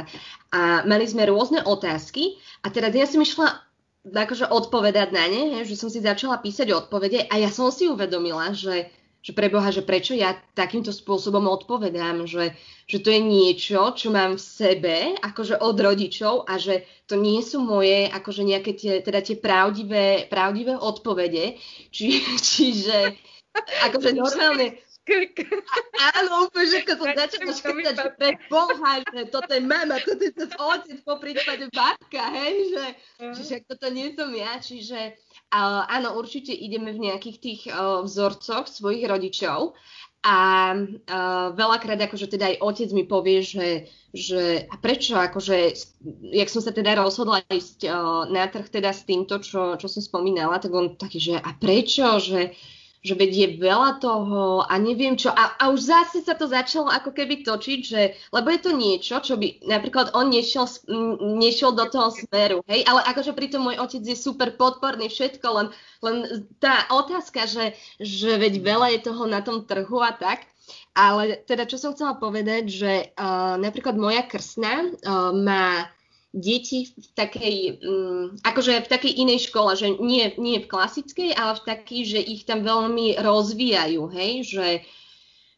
[0.50, 3.62] a mali sme rôzne otázky a teda ja som išla
[4.10, 7.86] akože odpovedať na ne, hej, že som si začala písať odpovede a ja som si
[7.86, 8.90] uvedomila, že
[9.26, 12.54] že preboha, že prečo ja takýmto spôsobom odpovedám, že,
[12.86, 17.42] že to je niečo, čo mám v sebe, akože od rodičov a že to nie
[17.42, 21.58] sú moje, akože nejaké tie, teda tie pravdivé, pravdivé odpovede.
[21.90, 22.22] Či,
[22.54, 23.18] čiže
[23.90, 24.78] akože normálne
[26.18, 30.22] áno, úplne, že ako som začala škrtať, že pre Boha, že toto je mama, toto
[30.22, 32.86] je to otec, po prípade babka, hej, že,
[33.38, 35.14] že toto nie som ja, čiže
[35.54, 39.78] Uh, áno, určite ideme v nejakých tých uh, vzorcoch svojich rodičov.
[40.26, 40.38] A
[40.74, 45.58] uh, veľakrát akože teda aj otec mi povie, že, že a prečo akože,
[46.34, 50.02] jak som sa teda rozhodla ísť uh, na trh teda s týmto, čo, čo som
[50.02, 52.58] spomínala, tak on taký, že a prečo, že
[53.06, 55.30] že veď je veľa toho a neviem čo.
[55.30, 58.02] A, a už zase sa to začalo ako keby točiť, že,
[58.34, 60.66] lebo je to niečo, čo by napríklad on nešiel,
[61.22, 65.68] nešiel do toho smeru, hej, ale akože pritom môj otec je super podporný, všetko, len,
[66.02, 66.16] len
[66.58, 70.50] tá otázka, že, že veď veľa je toho na tom trhu a tak,
[70.98, 75.94] ale teda čo som chcela povedať, že uh, napríklad moja krsná uh, má
[76.36, 81.56] deti v takej, um, akože v takej inej škole, že nie, nie v klasickej, ale
[81.56, 84.68] v takej, že ich tam veľmi rozvíjajú, hej, že,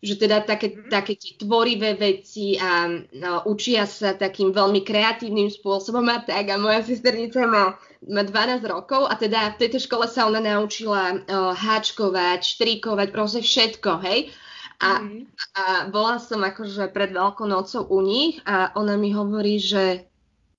[0.06, 0.94] že teda také, mhm.
[0.94, 6.54] také tie tvorivé veci a no, učia sa takým veľmi kreatívnym spôsobom a tak.
[6.54, 7.74] A moja sesternica má,
[8.06, 13.42] má 12 rokov a teda v tejto škole sa ona naučila uh, háčkovať, štrikovať, proste
[13.42, 14.30] všetko, hej.
[14.78, 15.26] A, mm.
[15.58, 20.06] a bola som akože pred Veľkou nocou u nich a ona mi hovorí, že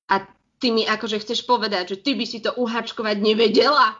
[0.08, 0.24] a
[0.58, 3.96] ty mi akože chceš povedať, že ty by si to uhačkovať nevedela.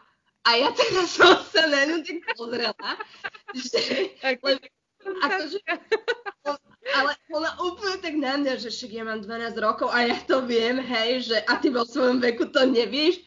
[0.47, 2.90] A ja teraz som sa na ňu tak pozrela,
[3.53, 4.57] že, lebo,
[5.27, 5.61] akože,
[6.97, 10.40] ale ona úplne tak na mňa, že však ja mám 12 rokov a ja to
[10.49, 13.21] viem, hej, že a ty vo svojom veku to nevieš.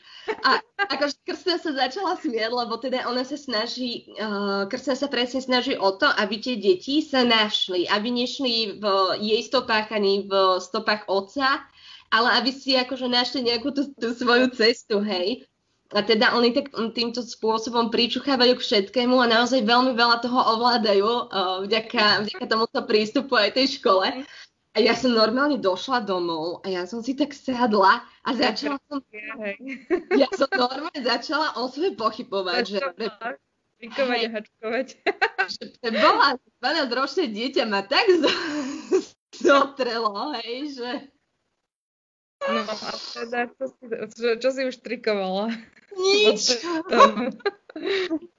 [0.45, 5.41] A akože Krstna sa začala smieť, lebo teda ona sa snaží, uh, Krstna sa presne
[5.41, 8.85] snaží o to, aby tie deti sa našli, aby nešli v
[9.17, 11.65] jej stopách ani v stopách otca,
[12.11, 15.47] ale aby si akože našli nejakú tú, tú svoju cestu, hej.
[15.91, 21.03] A teda oni tak týmto spôsobom pričuchávajú k všetkému a naozaj veľmi veľa toho ovládajú
[21.03, 24.23] uh, vďaka, vďaka tomuto prístupu aj tej škole.
[24.71, 29.03] A ja som normálne došla domov a ja som si tak sadla a začala som...
[30.15, 32.79] Ja som normálne začala o sebe pochybovať, že...
[33.83, 34.87] Trikovať a hačkovať.
[35.83, 38.07] Že bola 12-ročné dieťa ma tak
[39.43, 40.89] zotrelo, hej, že...
[42.41, 43.83] No a teda, čo si,
[44.17, 45.53] čo, čo si už trikovala?
[45.93, 46.57] Nič.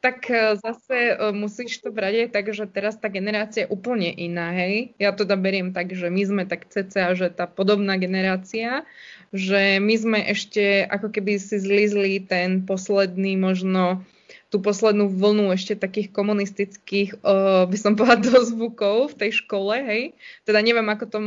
[0.00, 4.10] tak e, zase e, musíš to brať aj tak, že teraz tá generácia je úplne
[4.10, 4.94] iná, hej?
[4.98, 8.84] Ja to teda beriem tak, že my sme tak cca, že tá podobná generácia,
[9.30, 14.02] že my sme ešte ako keby si zlizli ten posledný možno
[14.48, 20.02] tú poslednú vlnu ešte takých komunistických, uh, by som povedala, dozvukov v tej škole, hej.
[20.48, 21.18] Teda neviem, ako to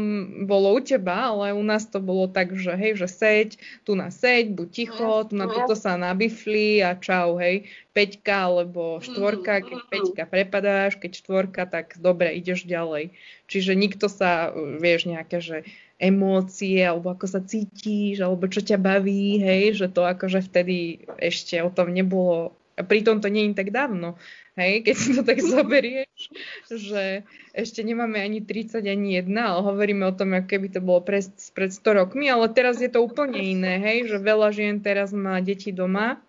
[0.49, 4.09] bolo u teba, ale u nás to bolo tak, že hej, že seď, tu na
[4.09, 7.69] seď, buď ticho, tu na toto sa nabifli a čau, hej.
[7.93, 13.13] Peťka alebo štvorka, keď peťka prepadáš, keď štvorka, tak dobre, ideš ďalej.
[13.45, 15.57] Čiže nikto sa, vieš, nejaké, že
[16.01, 21.61] emócie, alebo ako sa cítiš, alebo čo ťa baví, hej, že to akože vtedy ešte
[21.61, 24.15] o tom nebolo a pritom to nie je tak dávno,
[24.55, 26.31] hej, keď si to tak zoberieš,
[26.69, 31.01] že ešte nemáme ani 30, ani 1, ale hovoríme o tom, ako keby to bolo
[31.03, 35.11] pred, pred 100 rokmi, ale teraz je to úplne iné, hej, že veľa žien teraz
[35.15, 36.19] má deti doma,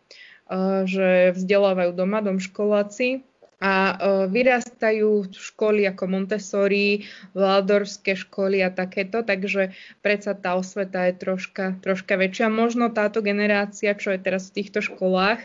[0.51, 3.23] uh, že vzdelávajú doma, domškoláci,
[3.63, 9.71] a uh, vyrastajú školy ako Montessori, Waldorfské školy a takéto, takže
[10.03, 12.51] predsa tá osveta je troška, troška väčšia.
[12.51, 15.39] Možno táto generácia, čo je teraz v týchto školách,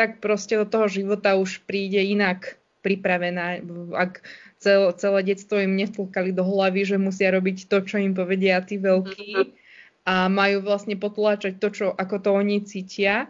[0.00, 3.60] tak proste do toho života už príde inak pripravená.
[3.92, 4.24] Ak
[4.56, 8.80] cel, celé detstvo im netlkali do hlavy, že musia robiť to, čo im povedia tí
[8.80, 9.48] veľkí mhm.
[10.08, 13.28] a majú vlastne potláčať to, čo, ako to oni cítia,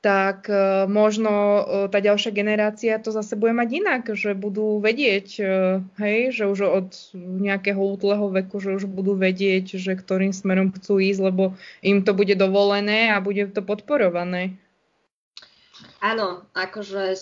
[0.00, 1.60] tak uh, možno uh,
[1.92, 6.60] tá ďalšia generácia to zase bude mať inak, že budú vedieť, uh, hej, že už
[6.64, 11.52] od nejakého útleho veku, že už budú vedieť, že ktorým smerom chcú ísť, lebo
[11.84, 14.56] im to bude dovolené a bude to podporované.
[16.00, 17.16] Áno, akože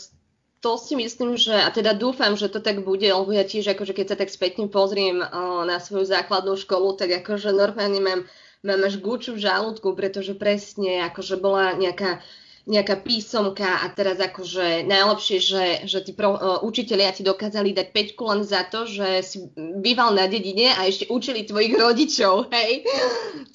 [0.59, 3.95] to si myslím, že, a teda dúfam, že to tak bude, lebo ja tiež, akože
[3.95, 8.21] keď sa tak spätne pozriem uh, na svoju základnú školu, tak akože normálne mám,
[8.67, 12.23] mám až gúču v žalúdku, pretože presne akože bola nejaká
[12.69, 17.89] nejaká písomka a teraz akože najlepšie, že, že tí pro, uh, učitelia ti dokázali dať
[17.97, 22.85] 5 len za to, že si býval na dedine a ešte učili tvojich rodičov, hej.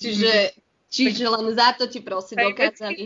[0.02, 0.58] Čiže,
[0.90, 3.06] čiže len za to ti proste dokázali.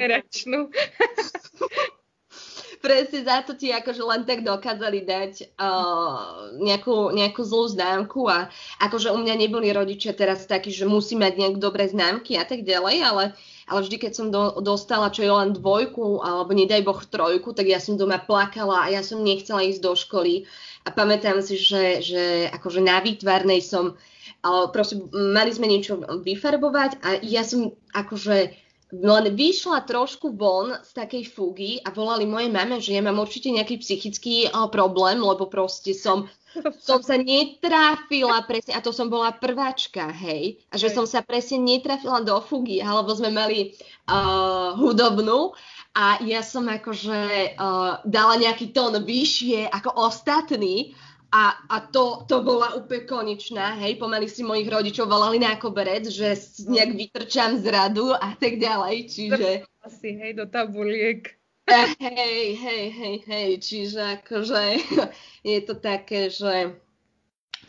[2.88, 8.48] Presne za to ti akože len tak dokázali dať uh, nejakú, nejakú zlú známku a
[8.80, 12.64] akože u mňa neboli rodičia teraz takí, že musí mať nejak dobré známky a tak
[12.64, 13.24] ďalej, ale,
[13.68, 17.68] ale vždy, keď som do, dostala čo je len dvojku alebo nedaj boh trojku, tak
[17.68, 20.48] ja som doma plakala a ja som nechcela ísť do školy.
[20.88, 24.00] A pamätám si, že, že akože na výtvarnej som
[24.46, 30.92] ale proste mali sme niečo vyfarbovať a ja som akože len vyšla trošku von z
[30.96, 35.44] takej fugy a volali moje mame, že ja mám určite nejaký psychický uh, problém, lebo
[35.52, 36.32] proste som,
[36.80, 41.60] som sa netrafila presne, a to som bola prváčka, hej, a že som sa presne
[41.60, 43.76] netrafila do fugy, alebo sme mali
[44.08, 45.52] uh, hudobnú
[45.92, 50.96] a ja som akože uh, dala nejaký tón vyššie ako ostatní
[51.32, 56.08] a, a to, to bola úplne konečná, hej, pomaly si mojich rodičov volali na koberec,
[56.08, 59.50] že nejak vytrčam z radu a tak ďalej, čiže...
[59.84, 61.36] Asi, hej, do tabuliek.
[61.68, 64.80] Hej, hej, hej, hej, čiže akože
[65.52, 66.80] je to také, že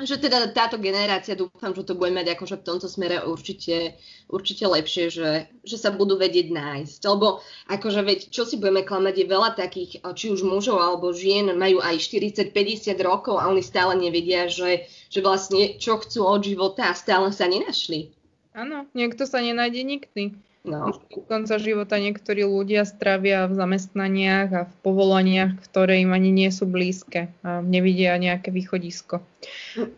[0.06, 3.98] že teda táto generácia, dúfam, že to bude mať akože v tomto smere určite,
[4.30, 5.30] určite lepšie, že,
[5.66, 7.00] že sa budú vedieť nájsť.
[7.11, 11.50] Lebo akože veď, čo si budeme klamať, je veľa takých, či už mužov alebo žien,
[11.58, 16.87] majú aj 40-50 rokov a oni stále nevedia, že, že vlastne čo chcú od života
[16.87, 18.14] a stále sa nenašli.
[18.54, 20.47] Áno, niekto sa nenájde nikdy.
[20.68, 20.92] No.
[20.92, 26.52] Do konca života niektorí ľudia stravia v zamestnaniach a v povolaniach, ktoré im ani nie
[26.52, 29.24] sú blízke a nevidia nejaké východisko.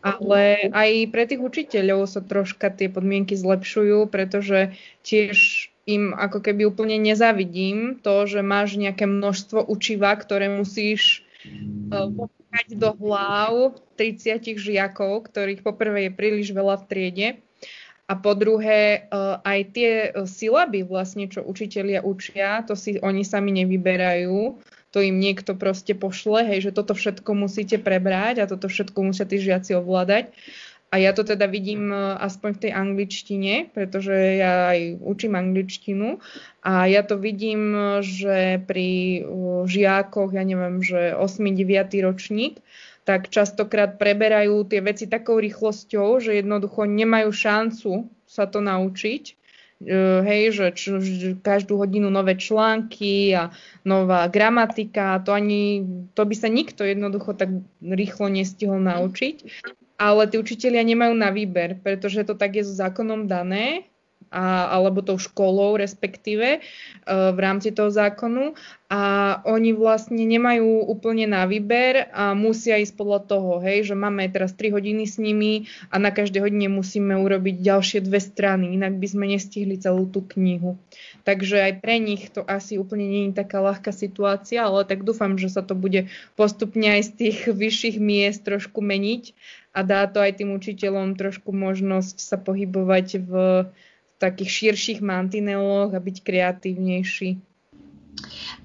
[0.00, 6.70] Ale aj pre tých učiteľov sa troška tie podmienky zlepšujú, pretože tiež im ako keby
[6.70, 11.26] úplne nezavidím to, že máš nejaké množstvo učiva, ktoré musíš
[11.90, 12.06] uh,
[12.70, 17.28] do hlav 30 žiakov, ktorých poprvé je príliš veľa v triede
[18.10, 23.22] a po druhé, eh, aj tie eh, silaby vlastne, čo učitelia učia, to si oni
[23.22, 24.58] sami nevyberajú,
[24.90, 29.22] to im niekto proste pošle, hej, že toto všetko musíte prebrať a toto všetko musia
[29.22, 30.34] tí žiaci ovládať.
[30.90, 36.18] A ja to teda vidím eh, aspoň v tej angličtine, pretože ja aj učím angličtinu
[36.66, 39.22] a ja to vidím, že pri
[39.70, 41.46] žiakoch, ja neviem, že 8.
[41.54, 41.94] 9.
[42.02, 42.58] ročník,
[43.04, 47.92] tak častokrát preberajú tie veci takou rýchlosťou, že jednoducho nemajú šancu
[48.28, 49.24] sa to naučiť.
[49.26, 49.34] E,
[50.22, 50.82] hej, že č,
[51.40, 53.50] každú hodinu nové články a
[53.82, 55.82] nová gramatika, to ani,
[56.12, 59.36] to by sa nikto jednoducho tak rýchlo nestihol naučiť.
[60.00, 63.89] Ale tí učitelia nemajú na výber, pretože to tak je so zákonom dané
[64.30, 68.54] a, alebo tou školou respektíve uh, v rámci toho zákonu
[68.90, 69.02] a
[69.46, 74.50] oni vlastne nemajú úplne na výber a musia ísť podľa toho, hej, že máme teraz
[74.58, 79.06] 3 hodiny s nimi a na každej hodine musíme urobiť ďalšie dve strany, inak by
[79.06, 80.74] sme nestihli celú tú knihu.
[81.22, 85.38] Takže aj pre nich to asi úplne nie je taká ľahká situácia, ale tak dúfam,
[85.38, 89.38] že sa to bude postupne aj z tých vyšších miest trošku meniť
[89.70, 93.32] a dá to aj tým učiteľom trošku možnosť sa pohybovať v
[94.20, 97.40] takých širších mantineloch a byť kreatívnejší.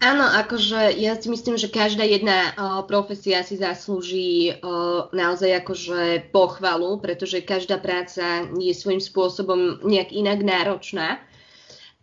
[0.03, 6.29] Áno, akože ja si myslím, že každá jedna uh, profesia si zaslúži uh, naozaj akože
[6.35, 11.23] pochvalu, pretože každá práca je svojím spôsobom nejak inak náročná.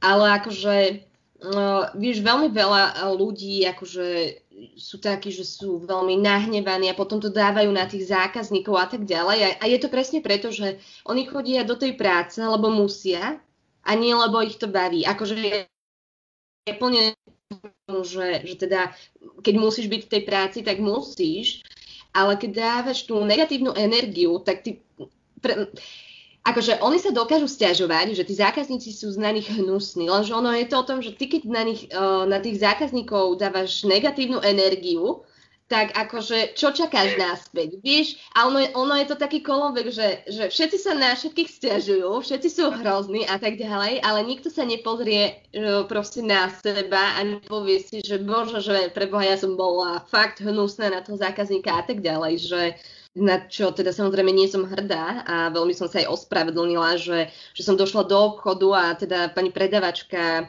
[0.01, 0.75] Ale akože
[1.45, 4.41] uh, vieš, veľmi veľa ľudí akože
[4.79, 9.03] sú takí, že sú veľmi nahnevaní a potom to dávajú na tých zákazníkov a tak
[9.09, 9.38] ďalej.
[9.42, 13.42] A, a je to presne preto, že oni chodia do tej práce, lebo musia
[13.83, 15.02] a nie lebo ich to baví.
[15.02, 17.19] Akože je plne
[18.00, 18.96] že, že teda
[19.44, 21.60] keď musíš byť v tej práci, tak musíš,
[22.17, 24.81] ale keď dávaš tú negatívnu energiu, tak ty...
[25.42, 25.69] Pre,
[26.43, 30.51] akože oni sa dokážu stiažovať, že tí zákazníci sú z na nich hnusní, lenže ono
[30.51, 34.43] je to o tom, že ty keď na, nich, uh, na tých zákazníkov dávaš negatívnu
[34.43, 35.23] energiu,
[35.71, 38.21] tak akože čo čakáš náspäť, vieš?
[38.37, 42.49] A ono, ono je to taký kolovek, že, že všetci sa na všetkých stiažujú, všetci
[42.53, 47.81] sú hrozní a tak ďalej, ale nikto sa nepozrie uh, proste na seba a nepovie
[47.81, 52.05] si, že bože, že preboha ja som bola fakt hnusná na toho zákazníka a tak
[52.05, 52.63] ďalej, že
[53.13, 57.63] na čo teda samozrejme nie som hrdá a veľmi som sa aj ospravedlnila, že, že
[57.63, 60.48] som došla do obchodu a teda pani predavačka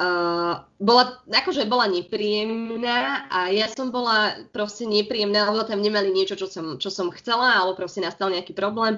[0.00, 6.40] Uh, bola, akože bola nepríjemná a ja som bola proste nepríjemná, lebo tam nemali niečo,
[6.40, 8.96] čo som, čo som chcela, alebo proste nastal nejaký problém.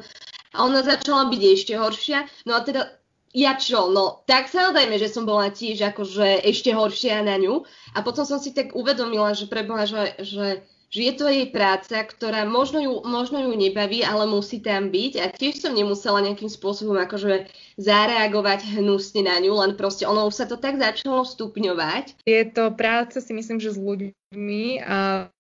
[0.55, 2.23] A ona začala byť ešte horšia.
[2.47, 2.87] No a teda
[3.35, 7.67] ja čo, no tak samozrejme, že som bola tiež akože ešte horšia na ňu.
[7.99, 10.63] A potom som si tak uvedomila, že preboha, že, že
[10.93, 15.13] že je to jej práca, ktorá možno ju, možno ju nebaví, ale musí tam byť
[15.19, 17.49] a tiež som nemusela nejakým spôsobom akože
[17.81, 22.21] zareagovať hnusne na ňu, len proste ono už sa to tak začalo stupňovať.
[22.29, 25.33] Je to práca si myslím, že s ľuďmi a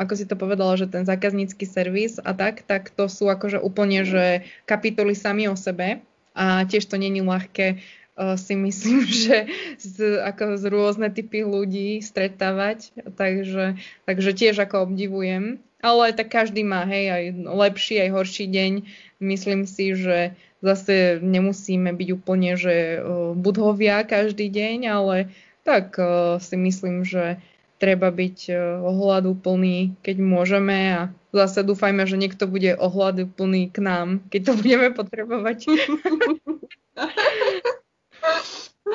[0.00, 4.04] ako si to povedala, že ten zákaznícky servis a tak, tak to sú akože úplne,
[4.04, 6.04] že kapitoly sami o sebe
[6.36, 7.80] a tiež to není ľahké
[8.16, 15.62] si myslím, že z, ako z rôzne typy ľudí stretávať, takže, takže tiež ako obdivujem.
[15.84, 18.72] Ale tak každý má, hej, aj lepší, aj horší deň.
[19.20, 20.32] Myslím si, že
[20.64, 23.04] zase nemusíme byť úplne, že
[23.36, 25.16] budhovia každý deň, ale
[25.60, 25.92] tak
[26.40, 27.36] si myslím, že
[27.76, 28.48] treba byť
[28.80, 31.00] ohľadu plný, keď môžeme a
[31.36, 35.58] zase dúfajme, že niekto bude ohľadu plný k nám, keď to budeme potrebovať.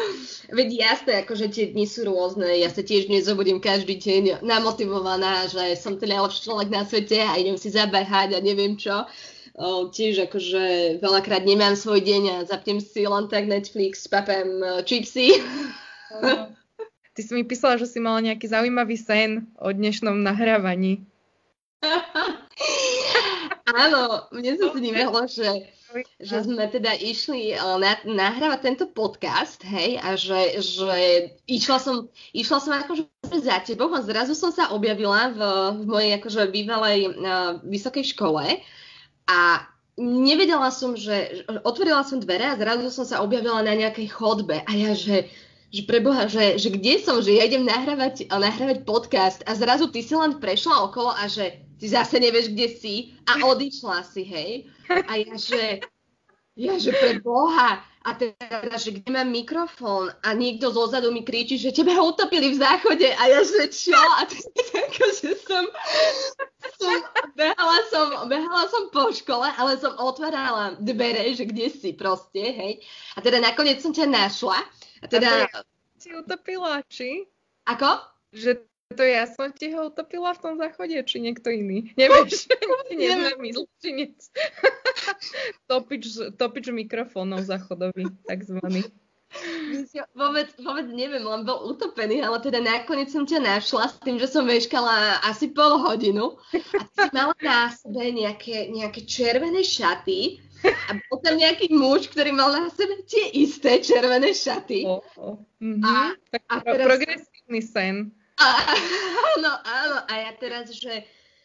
[0.57, 2.47] Veď jasné, akože tie dni sú rôzne.
[2.57, 7.37] Ja sa tiež nezobudím každý deň namotivovaná, že som ten najlepší človek na svete a
[7.37, 9.05] idem si zabehať a neviem čo.
[9.59, 14.79] O, tiež akože veľakrát nemám svoj deň a zapnem si len tak Netflix, papem uh,
[14.87, 15.35] chipsy.
[17.13, 21.03] Ty si mi písala, že si mala nejaký zaujímavý sen o dnešnom nahrávaní.
[23.83, 25.45] Áno, mne sa snívalo, že
[26.19, 30.97] že sme teda išli uh, na, nahrávať tento podcast, hej, a že, že
[31.49, 31.95] išla som,
[32.31, 33.03] išla som akože
[33.41, 35.39] za tebou a zrazu som sa objavila v,
[35.81, 38.61] v mojej akože bývalej uh, vysokej škole
[39.29, 39.39] a
[39.99, 44.71] nevedela som, že otvorila som dvere a zrazu som sa objavila na nejakej chodbe a
[44.71, 45.29] ja, že
[45.69, 50.01] že preboha, že, že kde som, že ja idem nahrávať, nahrávať podcast a zrazu ty
[50.01, 54.51] si len prešla okolo a že ty zase nevieš, kde si a odišla si, hej.
[55.07, 55.79] A ja, že,
[56.59, 61.75] ja, že preboha, a teda, že kde mám mikrofón a niekto zozadu mi kričí, že
[61.75, 63.99] tebe ho utopili v záchode a ja, že čo?
[64.17, 64.81] A teda
[65.19, 65.63] že som,
[66.79, 66.99] som
[67.35, 72.73] behala, som, behala som po škole, ale som otvárala dvere, že kde si proste, hej.
[73.13, 74.59] A teda nakoniec som ťa našla
[75.03, 75.51] a teda...
[75.51, 75.63] A
[75.99, 77.27] si utopila, či?
[77.67, 77.99] Ako?
[78.31, 81.93] Že to ja som ti ho utopila v tom záchode, či niekto iný.
[81.93, 82.49] Nevieš,
[82.89, 84.17] neznámy zločinec.
[85.71, 88.89] topič, topič mikrofónov záchodový, takzvaný.
[90.17, 94.25] Vôbec, vôbec neviem, len bol utopený, ale teda nakoniec som ťa našla s tým, že
[94.25, 100.97] som veškala asi pol hodinu a ty mala na sebe nejaké, nejaké červené šaty a
[100.97, 104.89] bol tam nejaký muž, ktorý mal na sebe tie isté červené šaty.
[104.89, 105.37] Oh, oh.
[105.61, 105.85] Mm-hmm.
[105.85, 106.85] A, tak a teraz...
[106.89, 107.95] progresívny sen.
[108.39, 108.47] A,
[109.35, 109.97] áno, áno.
[110.07, 111.03] A ja teraz, že,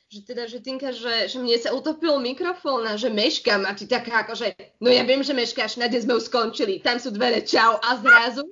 [0.09, 3.91] že teda, že Tinka, že, že mne sa utopil mikrofón a že meškam a ty
[3.91, 7.43] taká ako, že no ja viem, že meškáš, na sme už skončili, tam sú dvere,
[7.43, 8.47] čau a zrazu.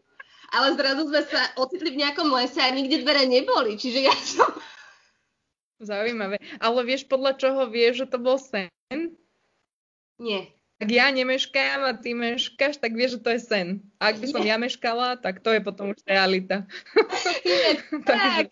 [0.52, 4.52] Ale zrazu sme sa ocitli v nejakom lese a nikde dvere neboli, čiže ja som...
[5.80, 6.38] Zaujímavé.
[6.60, 8.68] Ale vieš, podľa čoho vieš, že to bol sen?
[10.20, 10.52] Nie.
[10.82, 13.68] Ak ja nemeškám a ty meškáš, tak vieš, že to je sen.
[14.02, 16.66] A ak by som ja meškala, tak to je potom už realita.
[17.46, 18.50] Je, tak.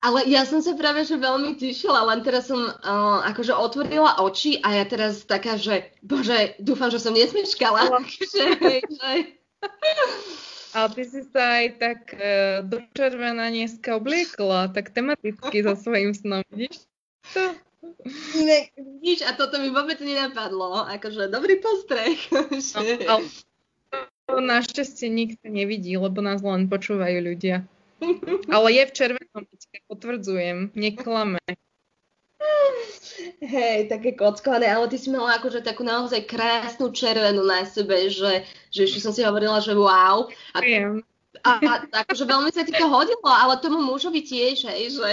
[0.00, 4.64] Ale ja som sa práve že veľmi tešila, len teraz som uh, akože otvorila oči
[4.64, 8.00] a ja teraz taká, že bože, dúfam, že som nesmeškala.
[8.08, 9.12] že, že...
[10.72, 16.16] Ale ty si sa aj tak uh, do červená dneska obliekla, tak tematicky so svojím
[16.16, 16.88] snom, vidíš?
[17.36, 17.67] To
[18.34, 20.82] Ne, vidíš, a toto mi vôbec nenapadlo.
[20.88, 22.18] Akože dobrý postreh.
[23.08, 23.22] No,
[24.28, 27.64] ale našťastie nikto nevidí, lebo nás len počúvajú ľudia.
[28.50, 29.42] Ale je v červenom,
[29.90, 31.42] potvrdzujem, neklame.
[33.38, 38.46] Hej, také kockované, ale ty si mala akože takú naozaj krásnu červenú na sebe, že,
[38.70, 40.26] že ešte som si hovorila, že wow.
[40.54, 40.58] A,
[41.46, 41.72] A, a
[42.02, 45.08] akože veľmi sa ti to hodilo, ale tomu mužovi tiež, hej, že...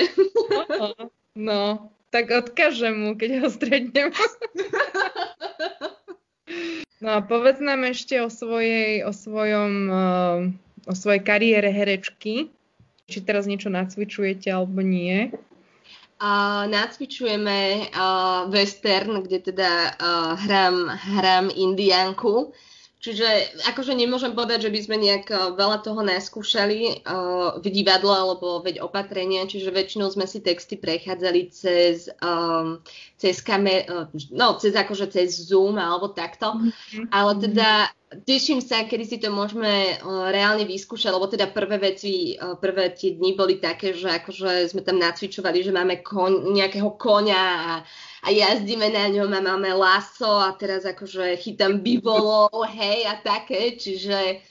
[0.74, 0.88] No,
[1.38, 1.62] no,
[2.16, 4.08] tak odkážem mu, keď ho stretnem.
[7.04, 10.40] No a povedz nám ešte o svojej, o svojom, uh,
[10.88, 12.48] o svojej kariére herečky.
[13.12, 15.30] Či teraz niečo nacvičujete alebo nie?
[16.24, 22.56] Uh, nacvičujeme uh, western, kde teda uh, hrám, hrám indianku.
[23.06, 28.10] Čiže akože nemôžem povedať, že by sme nejak eh, veľa toho neskúšali uh, v divadle
[28.10, 32.82] alebo veď opatrenia, čiže väčšinou sme si texty prechádzali cez, um,
[33.22, 37.14] cez kamer, uh, no cez akože cez Zoom alebo takto, mm-hmm.
[37.14, 37.94] ale teda
[38.26, 42.90] teším sa, kedy si to môžeme uh, reálne vyskúšať, lebo teda prvé veci, uh, prvé
[42.90, 47.72] tie dni boli také, že akože sme tam nacvičovali, že máme koň, nejakého koňa a
[48.26, 52.50] a jazdíme na ňom a máme laso a teraz akože chytám bivolov,
[52.82, 54.42] hej, a také, čiže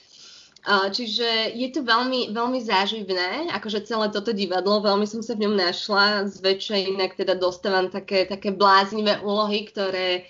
[0.65, 5.53] Čiže je to veľmi, veľmi záživné, akože celé toto divadlo, veľmi som sa v ňom
[5.53, 10.25] našla, zväčša inak teda dostávam také, také bláznivé úlohy, ktoré,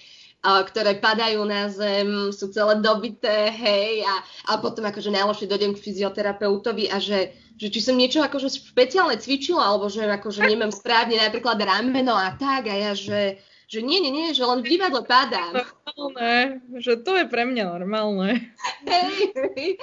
[0.45, 4.15] ktoré padajú na zem, sú celé dobité, hej, a,
[4.53, 9.15] a potom akože najlepšie dojdem k fyzioterapeutovi a že že či som niečo akože špeciálne
[9.15, 13.39] cvičila, alebo že akože nemám správne napríklad rameno a tak, a ja, že,
[13.71, 15.63] že nie, nie, nie, že len v divadle padám.
[15.95, 18.51] Normálne, že to je pre mňa normálne.
[18.83, 19.79] Hej.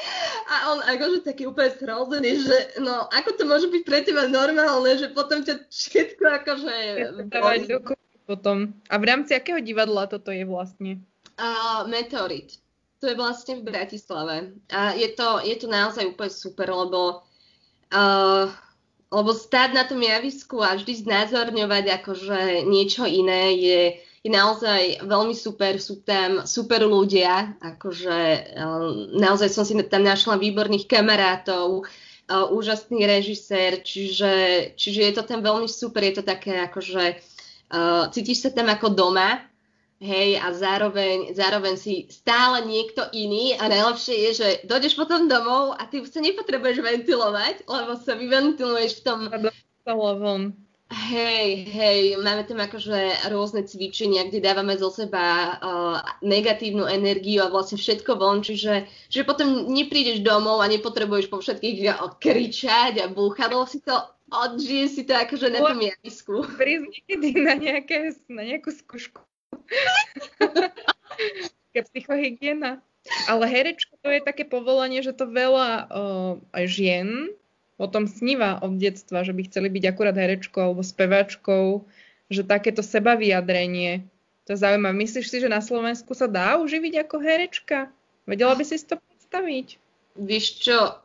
[0.52, 4.92] A on akože taký úplne zrozený, že no, ako to môže byť pre teba normálne,
[5.00, 6.74] že potom ťa všetko akože...
[8.33, 8.72] potom.
[8.89, 11.05] A v rámci akého divadla toto je vlastne?
[11.37, 12.57] Uh, Meteorit.
[13.05, 14.57] To je vlastne v Bratislave.
[14.72, 17.20] A je to, je to naozaj úplne super, lebo
[17.93, 18.49] Uh,
[19.12, 23.80] lebo stáť na tom javisku a vždy znázorňovať akože niečo iné je,
[24.24, 28.57] je naozaj veľmi super, sú tam super ľudia, akože
[29.20, 31.85] naozaj som si tam našla výborných kamarátov,
[32.33, 34.33] úžasný režisér, čiže,
[34.80, 37.20] čiže je to tam veľmi super, je to také akože
[37.72, 39.40] uh, cítiš sa tam ako doma,
[40.02, 45.78] hej, a zároveň, zároveň si stále niekto iný a najlepšie je, že dojdeš potom domov
[45.78, 49.18] a ty už sa nepotrebuješ ventilovať, lebo sa vyventiluješ v tom...
[50.92, 57.48] Hej, hej, máme tam akože rôzne cvičenia, kde dávame zo seba uh, negatívnu energiu a
[57.48, 63.48] vlastne všetko von, čiže, čiže potom neprídeš domov a nepotrebuješ po všetkých kričať a búchať,
[63.56, 63.96] lebo si to
[64.33, 66.49] odžije si to akože na tom javisku.
[66.57, 69.20] Prísť niekedy na, nejaké, na nejakú skúšku
[71.70, 72.80] Taká psychohygiena.
[73.26, 77.09] Ale herečka to je také povolanie, že to veľa uh, aj žien
[77.83, 81.83] potom sníva od detstva, že by chceli byť akurát herečkou alebo spevačkou,
[82.30, 84.07] že takéto seba vyjadrenie.
[84.47, 84.95] To je zaujímavé.
[85.03, 87.91] Myslíš si, že na Slovensku sa dá uživiť ako herečka?
[88.22, 89.83] Vedela by si si to predstaviť?
[90.14, 91.01] Víš čo,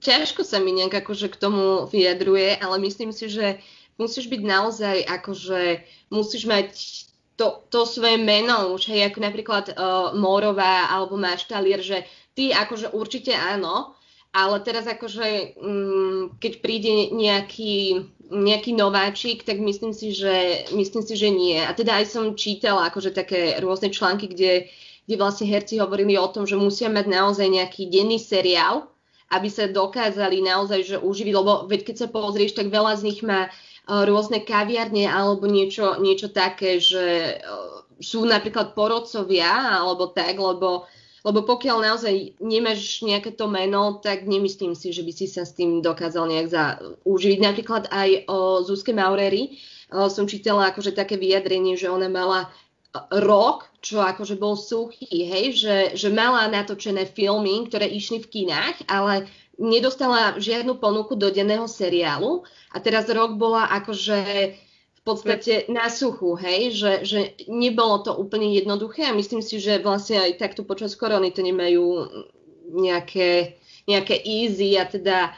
[0.00, 3.60] ťažko sa mi nejak akože k tomu vyjadruje, ale myslím si, že
[4.00, 5.62] musíš byť naozaj akože,
[6.12, 6.68] musíš mať
[7.36, 12.96] to, to svoje meno už, hej, ako napríklad uh, Mórová alebo Maštalier, že ty akože
[12.96, 13.92] určite áno,
[14.32, 21.14] ale teraz akože um, keď príde nejaký, nejaký nováčik, tak myslím si, že, myslím si,
[21.16, 21.60] že nie.
[21.60, 24.68] A teda aj som čítala akože také rôzne články, kde,
[25.04, 28.88] kde vlastne herci hovorili o tom, že musia mať naozaj nejaký denný seriál,
[29.30, 33.20] aby sa dokázali naozaj že uživiť, lebo veď keď sa pozrieš, tak veľa z nich
[33.26, 33.50] má
[33.86, 37.40] Eh, rôzne kaviarne alebo niečo, niečo také, že eh,
[38.02, 40.90] sú napríklad porodcovia alebo tak, lebo,
[41.22, 45.54] lebo pokiaľ naozaj nemáš nejaké to meno, tak nemyslím si, že by si sa s
[45.54, 47.38] tým dokázal nejak zaužiť.
[47.38, 52.50] Napríklad aj o Zuzke Maurery eh, som čítala akože také vyjadrenie, že ona mala
[53.12, 58.88] rok, čo akože bol suchý, hej, že, že mala natočené filmy, ktoré išli v kinách,
[58.90, 62.44] ale nedostala žiadnu ponuku do denného seriálu.
[62.72, 64.20] A teraz rok bola akože
[64.96, 69.06] v podstate na suchu, hej, že, že nebolo to úplne jednoduché.
[69.06, 72.10] A myslím si, že vlastne aj takto počas korony to nemajú
[72.74, 75.30] nejaké, nejaké easy a teda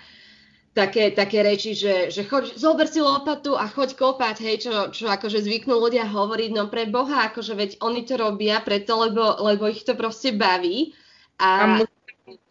[0.79, 5.11] také, také reči, že, že choď, zober si lopatu a choď kopať, hej, čo, čo
[5.11, 9.67] akože zvyknú ľudia hovoriť, no pre Boha, akože veď oni to robia preto, lebo, lebo
[9.67, 10.95] ich to proste baví.
[11.43, 11.89] A, a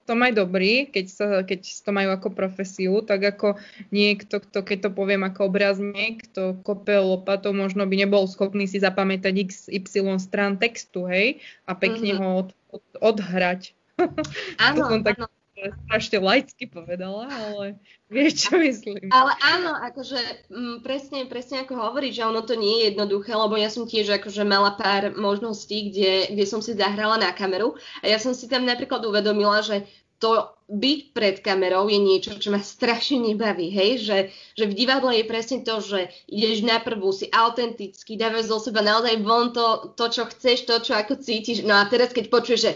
[0.08, 3.60] tom aj dobrý, keď, sa, keď to majú ako profesiu, tak ako
[3.92, 8.80] niekto, kto, keď to poviem ako obrazník, kto kope lopatou, možno by nebol schopný si
[8.80, 9.36] zapamätať
[9.68, 12.24] XY strán textu, hej, a pekne mm-hmm.
[12.24, 13.76] ho od, od, odhrať.
[14.64, 15.28] Áno, to tak áno.
[15.58, 17.66] Strašne laicky povedala, ale
[18.14, 19.10] vieš, čo myslím.
[19.10, 20.20] Ale áno, akože
[20.54, 23.90] m, mm, presne, presne ako hovoríš, že ono to nie je jednoduché, lebo ja som
[23.90, 27.74] tiež akože mala pár možností, kde, kde som si zahrala na kameru.
[28.06, 32.50] A ja som si tam napríklad uvedomila, že to byť pred kamerou je niečo, čo
[32.50, 34.18] ma strašne nebaví, hej, že,
[34.58, 38.82] že v divadle je presne to, že ideš na prvú, si autentický, dávaš zo seba
[38.82, 42.60] naozaj von to, to, čo chceš, to, čo ako cítiš, no a teraz keď počuješ,
[42.60, 42.74] že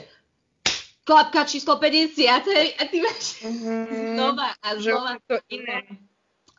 [1.11, 2.23] klapka číslo 50,
[2.55, 4.15] hej, a ty máš mm-hmm.
[4.15, 5.11] znova a znova.
[5.27, 5.83] To iné.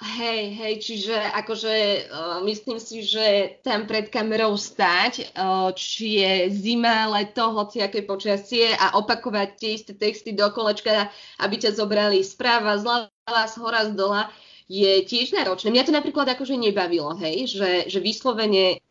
[0.03, 1.75] Hej, hej, čiže akože
[2.11, 8.03] uh, myslím si, že tam pred kamerou stáť, uh, či je zima, leto, hoci aké
[8.03, 11.07] počasie a opakovať tie isté texty do kolečka,
[11.39, 14.23] aby ťa zobrali správa, zľava, z hora, z dola,
[14.67, 15.71] je tiež náročné.
[15.71, 18.83] Mňa to napríklad akože nebavilo, hej, že, že vyslovene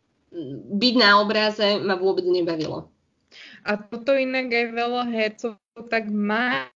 [0.71, 2.90] byť na obraze ma vôbec nebavilo.
[3.65, 5.51] A toto inak aj veľa hercov
[5.89, 6.69] tak má,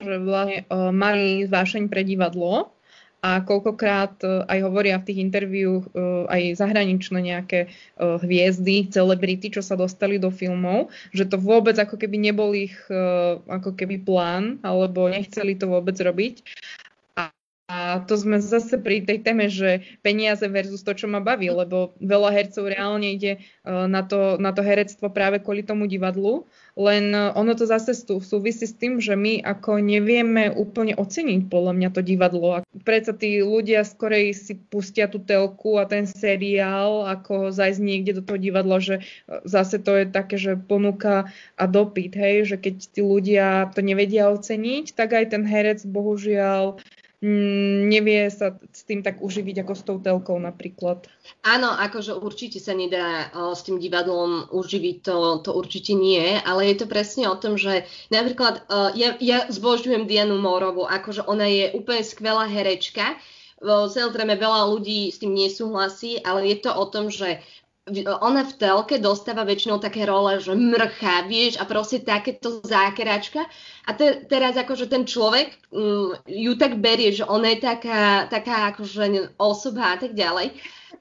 [0.00, 2.72] že vlastne uh, mali vášeň pre divadlo,
[3.20, 7.68] a koľkokrát e, aj hovoria v tých interviách e, aj zahraničné nejaké e,
[8.00, 12.72] hviezdy, celebrity, čo sa dostali do filmov, že to vôbec ako keby nebol ich
[13.46, 16.42] ako keby plán, alebo nechceli to vôbec robiť.
[17.70, 21.94] A to sme zase pri tej téme, že peniaze versus to, čo ma baví, lebo
[22.02, 27.54] veľa hercov reálne ide na to, na to herectvo práve kvôli tomu divadlu, len ono
[27.54, 32.66] to zase súvisí s tým, že my ako nevieme úplne oceniť podľa mňa to divadlo.
[32.82, 38.22] Predsa tí ľudia skorej si pustia tú telku a ten seriál, ako zajsť niekde do
[38.26, 39.06] toho divadla, že
[39.46, 44.26] zase to je také, že ponuka a dopyt, hej, že keď tí ľudia to nevedia
[44.26, 46.82] oceniť, tak aj ten herec bohužiaľ
[47.20, 51.04] nevie sa s tým tak uživiť ako s tou telkou napríklad.
[51.44, 56.72] Áno, akože určite sa nedá o, s tým divadlom uživiť, to, to určite nie, ale
[56.72, 61.44] je to presne o tom, že napríklad o, ja, ja zbožňujem Dianu Morovu, akože ona
[61.44, 63.20] je úplne skvelá herečka,
[63.60, 67.44] Samozrejme, veľa ľudí s tým nesúhlasí, ale je to o tom, že
[68.06, 73.42] ona v telke dostáva väčšinou také role, že mrcha, vieš, a proste takéto zákeračka.
[73.86, 78.72] A te, teraz akože ten človek um, ju tak berie, že ona je taká, taká
[78.74, 80.54] akože osoba a tak ďalej.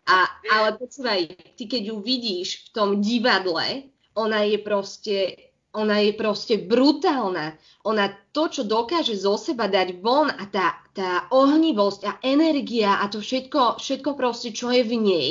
[0.10, 1.20] A, ale počúvaj,
[1.58, 7.54] ty keď ju vidíš v tom divadle, ona je proste ona je proste brutálna.
[7.86, 13.06] Ona to, čo dokáže zo seba dať von a tá, tá ohnivosť a energia a
[13.06, 15.30] to všetko, všetko proste, čo je v nej,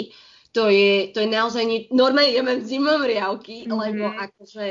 [0.53, 3.79] to je, to je naozaj, nie, normálne ja mám zimom riavky, mm-hmm.
[3.79, 4.67] lebo akože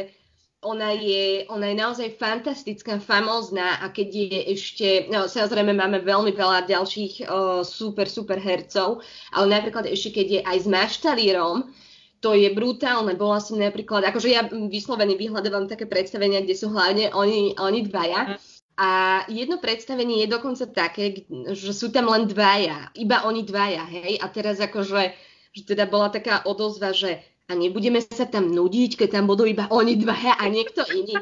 [0.65, 6.33] ona je, ona je naozaj fantastická, famózna a keď je ešte, no samozrejme máme veľmi
[6.33, 9.05] veľa ďalších uh, super, super hercov,
[9.37, 11.69] ale napríklad ešte keď je aj s maštalírom,
[12.17, 13.13] to je brutálne.
[13.13, 18.41] Bola som napríklad, akože ja vyslovene vyhľadávam také predstavenia, kde sú hlavne oni, oni dvaja.
[18.77, 24.17] A jedno predstavenie je dokonca také, že sú tam len dvaja, iba oni dvaja, hej.
[24.21, 25.13] A teraz akože
[25.57, 29.71] že teda bola taká odozva, že a nebudeme sa tam nudiť, keď tam budú iba
[29.71, 31.15] oni dva a niekto iný.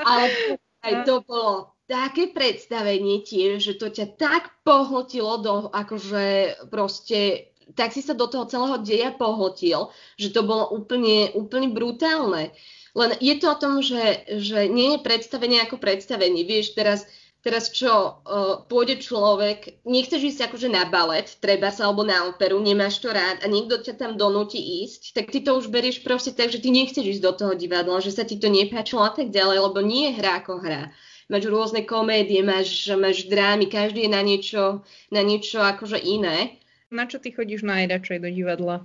[0.00, 0.32] Ale
[0.80, 7.92] aj to bolo také predstavenie tiež, že to ťa tak pohltilo do, akože proste, tak
[7.92, 12.56] si sa do toho celého deja pohltil, že to bolo úplne, úplne brutálne.
[12.96, 16.42] Len je to o tom, že, že nie je predstavenie ako predstavenie.
[16.42, 17.04] Vieš, teraz
[17.40, 22.60] Teraz čo, uh, pôjde človek, nechceš ísť akože na balet, treba sa, alebo na operu,
[22.60, 26.36] nemáš to rád a niekto ťa tam donúti ísť, tak ty to už berieš proste
[26.36, 29.32] tak, že ty nechceš ísť do toho divadla, že sa ti to nepáčilo a tak
[29.32, 30.92] ďalej, lebo nie je hra ako hra.
[31.32, 36.60] Máš rôzne komédie, máš, máš drámy, každý je na niečo, na niečo akože iné.
[36.92, 38.84] Na čo ty chodíš najradšej do divadla?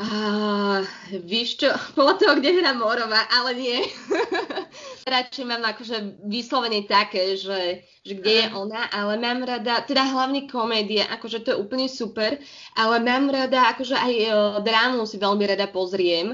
[0.00, 0.80] Uh,
[1.12, 3.84] víš čo, podľa toho, kde hrá Morová, ale nie.
[5.12, 10.48] Radšej mám akože vyslovene také, že, že kde je ona, ale mám rada, teda hlavne
[10.48, 12.40] komédie, akože to je úplne super,
[12.80, 14.32] ale mám rada, akože aj uh,
[14.64, 16.32] drámu si veľmi rada pozriem.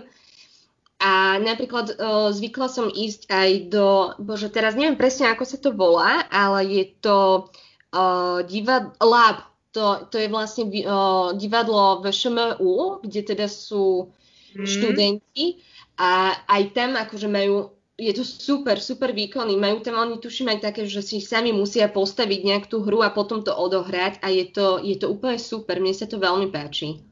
[1.02, 5.74] A napríklad uh, zvykla som ísť aj do, bože, teraz neviem presne, ako sa to
[5.74, 7.50] volá, ale je to
[7.90, 9.42] uh, divad, lab,
[9.76, 14.08] to, to je vlastne uh, divadlo v ŠMU, kde teda sú
[14.56, 14.64] mm.
[14.64, 15.60] študenti
[16.00, 20.72] a aj tam akože majú, je to super, super výkony, majú tam oni tuším aj
[20.72, 24.48] také, že si sami musia postaviť nejak tú hru a potom to odohrať a je
[24.48, 27.04] to, je to úplne super, mne sa to veľmi páči.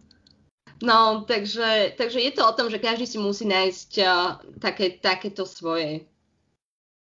[0.80, 5.44] No, takže, takže je to o tom, že každý si musí nájsť uh, také, takéto
[5.44, 6.08] svoje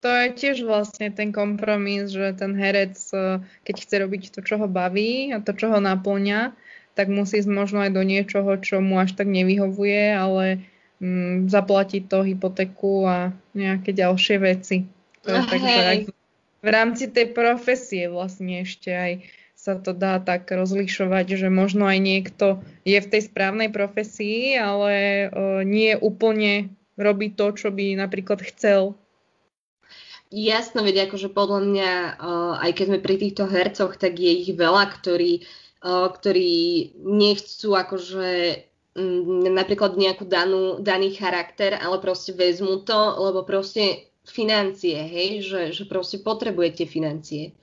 [0.05, 4.61] to je tiež vlastne ten kompromis, že ten herec, e, keď chce robiť to, čo
[4.61, 6.53] ho baví a to, čo ho naplňa,
[6.93, 10.61] tak musí ísť možno aj do niečoho, čo mu až tak nevyhovuje, ale
[11.01, 14.85] mm, zaplatiť to hypotéku a nejaké ďalšie veci.
[15.25, 15.99] To je tak, aj
[16.61, 19.13] v rámci tej profesie vlastne ešte aj
[19.57, 25.25] sa to dá tak rozlišovať, že možno aj niekto je v tej správnej profesii, ale
[25.25, 28.93] uh, nie úplne robí to, čo by napríklad chcel
[30.35, 34.51] jasno, veď akože podľa mňa, uh, aj keď sme pri týchto hercoch, tak je ich
[34.51, 35.47] veľa, ktorí,
[35.87, 36.53] uh, ktorí
[36.99, 38.29] nechcú akože
[38.99, 45.61] m, napríklad nejakú danú, daný charakter, ale proste vezmú to, lebo proste financie, hej, že,
[45.71, 47.55] že proste potrebujete financie.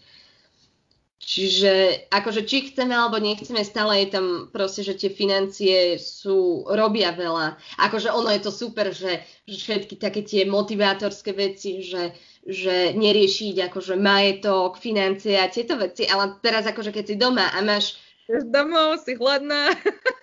[1.23, 7.15] Čiže akože či chceme alebo nechceme, stále je tam proste, že tie financie sú, robia
[7.15, 7.63] veľa.
[7.79, 12.11] Akože ono je to super, že, že všetky také tie motivátorské veci, že,
[12.43, 17.59] že neriešiť akože majetok, financie a tieto veci, ale teraz akože keď si doma a
[17.63, 18.03] máš...
[18.27, 19.71] Ješ domov, si hladná.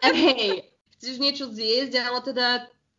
[0.03, 0.67] Hej,
[0.99, 2.47] chceš niečo zjesť, ale teda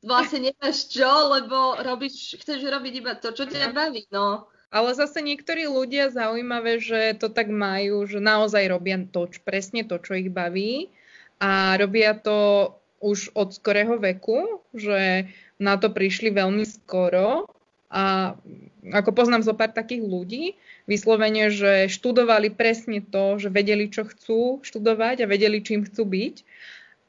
[0.01, 4.49] vlastne nemáš čo, lebo robíš, chceš robiť iba to, čo ťa baví, no.
[4.71, 9.99] Ale zase niektorí ľudia zaujímavé, že to tak majú, že naozaj robia to, presne to,
[9.99, 10.89] čo ich baví
[11.43, 12.71] a robia to
[13.03, 15.27] už od skorého veku, že
[15.59, 17.51] na to prišli veľmi skoro
[17.91, 18.35] a
[18.95, 20.45] ako poznám zo pár takých ľudí,
[20.87, 26.37] vyslovene, že študovali presne to, že vedeli, čo chcú študovať a vedeli, čím chcú byť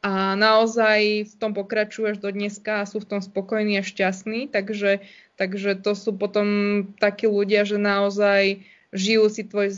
[0.01, 4.49] a naozaj v tom pokračujú až do dneska a sú v tom spokojní a šťastní,
[4.49, 5.05] takže,
[5.37, 6.47] takže to sú potom
[6.97, 9.69] takí ľudia, že naozaj žijú si tvoj,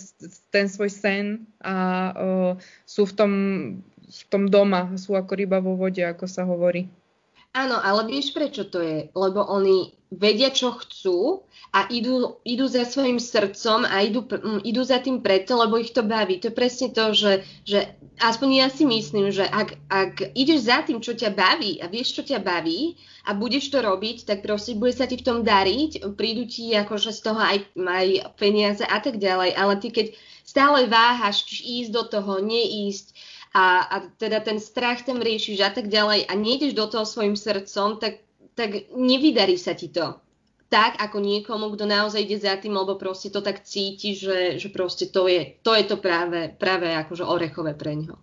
[0.47, 1.25] ten svoj sen
[1.59, 1.75] a
[2.15, 2.51] uh,
[2.87, 3.31] sú v tom,
[4.07, 6.87] v tom doma, sú ako ryba vo vode, ako sa hovorí.
[7.53, 9.13] Áno, ale vieš prečo to je?
[9.13, 14.25] Lebo oni vedia, čo chcú a idú, idú za svojim srdcom a idú,
[14.61, 16.41] idú za tým preto, lebo ich to baví.
[16.41, 20.85] To je presne to, že, že aspoň ja si myslím, že ak, ak ideš za
[20.85, 24.77] tým, čo ťa baví a vieš, čo ťa baví a budeš to robiť, tak proste
[24.77, 28.97] bude sa ti v tom dariť, prídu ti akože z toho aj, aj peniaze a
[28.97, 30.13] tak ďalej, ale ty keď
[30.45, 33.12] stále váhaš, či ísť do toho, neísť,
[33.53, 37.37] a, a teda ten strach tam riešiš a tak ďalej a nejdeš do toho svojim
[37.37, 38.25] srdcom, tak,
[38.57, 40.17] tak nevydarí sa ti to.
[40.73, 44.73] Tak ako niekomu, kto naozaj ide za tým, lebo proste to tak cíti, že, že
[44.73, 48.17] proste to je, to je to práve, práve akože orechové pre ňo.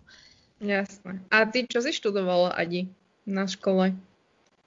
[0.59, 1.23] Jasné.
[1.31, 2.91] A ty čo si študovala, Adi,
[3.23, 3.95] na škole?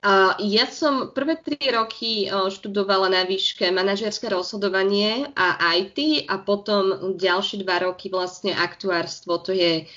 [0.05, 6.41] Uh, ja som prvé tri roky uh, študovala na výške manažerské rozhodovanie a IT a
[6.41, 9.41] potom ďalšie dva roky vlastne aktuárstvo.
[9.45, 9.89] To je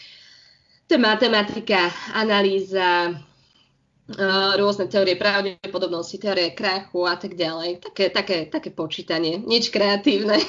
[0.88, 7.84] to je matematika, analýza, uh, rôzne teórie pravdepodobnosti, teórie krachu a tak ďalej.
[7.84, 10.40] Také, také, také počítanie, nič kreatívne.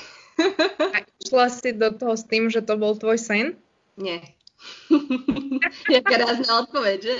[0.94, 3.58] A išla si do toho s tým, že to bol tvoj sen?
[3.98, 4.38] Nie.
[5.94, 7.14] Jaká rázna odpoveď, že?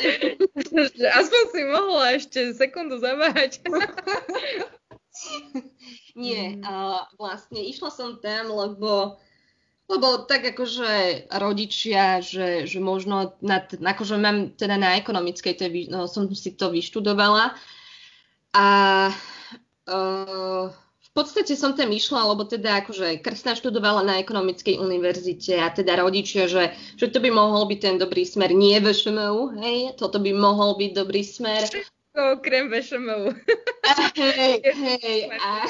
[1.15, 3.63] Aspoň si mohla ešte sekundu zaváhať.
[6.19, 9.19] Nie, uh, vlastne išla som tam, lebo
[9.89, 15.89] lebo tak akože rodičia, že, že možno, na, akože mám teda na ekonomickej, to je,
[15.89, 17.57] no, som si to vyštudovala
[18.53, 18.67] a
[19.89, 20.69] uh,
[21.09, 26.05] v podstate som tam išla, lebo teda akože krstná študovala na ekonomickej univerzite a teda
[26.05, 30.37] rodičia, že, že to by mohol byť ten dobrý smer, nie VŠMU, hej, toto by
[30.37, 31.65] mohol byť dobrý smer.
[32.13, 33.35] Okrem VŠMU.
[34.21, 35.65] hej, hej, a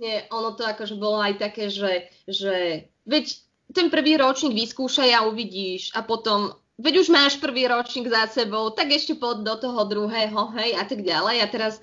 [0.00, 3.36] vlastne ono to akože bolo aj také, že, že veď
[3.76, 8.72] ten prvý ročník vyskúšaj a uvidíš a potom veď už máš prvý ročník za sebou,
[8.72, 11.44] tak ešte pod do toho druhého, hej, a tak ďalej.
[11.44, 11.74] A teraz,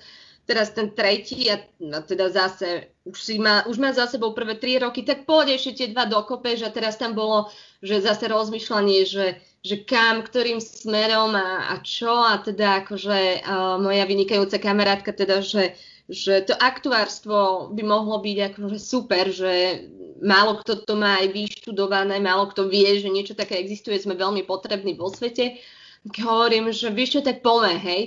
[0.42, 4.58] teraz ten tretí, a no, teda zase, už, si má, už má za sebou prvé
[4.58, 7.46] tri roky, tak poď ešte tie dva dokope, že teraz tam bolo,
[7.80, 13.78] že zase rozmýšľanie, že, že kam, ktorým smerom a, a čo, a teda akože uh,
[13.78, 15.78] moja vynikajúca kamarátka, teda, že
[16.08, 19.84] že to aktuárstvo by mohlo byť akože super, že
[20.24, 24.42] málo kto to má aj vyštudované, málo kto vie, že niečo také existuje, sme veľmi
[24.48, 25.60] potrební vo svete.
[26.08, 28.02] Hovorím, že vieš čo, tak poďme, hej.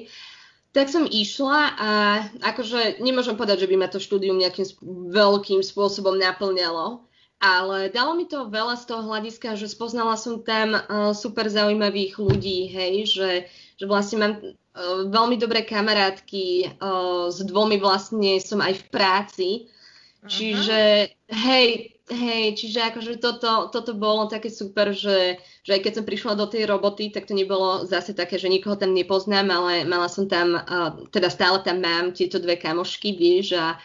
[0.72, 1.90] Tak som išla a
[2.42, 4.66] akože nemôžem povedať, že by ma to štúdium nejakým
[5.12, 7.04] veľkým spôsobom naplňalo,
[7.44, 12.16] ale dalo mi to veľa z toho hľadiska, že spoznala som tam uh, super zaujímavých
[12.18, 13.30] ľudí, hej, že,
[13.82, 19.50] že vlastne mám uh, veľmi dobré kamarátky, uh, s dvomi vlastne som aj v práci.
[20.22, 26.06] Čiže hej, hej, čiže akože toto, toto bolo také super, že, že aj keď som
[26.06, 30.06] prišla do tej roboty, tak to nebolo zase také, že nikoho tam nepoznám, ale mala
[30.06, 33.82] som tam, uh, teda stále tam mám tieto dve kamošky, vieš, a,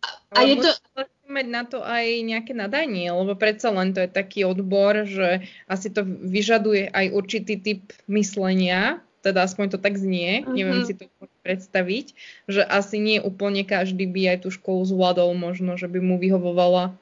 [0.00, 0.72] a, a je to
[1.28, 5.88] mať na to aj nejaké nadanie, lebo predsa len to je taký odbor, že asi
[5.88, 10.52] to vyžaduje aj určitý typ myslenia, teda aspoň to tak znie, uh-huh.
[10.52, 11.08] neviem si to
[11.40, 12.12] predstaviť,
[12.48, 16.92] že asi nie úplne každý by aj tú školu zvládol možno, že by mu vyhovovala.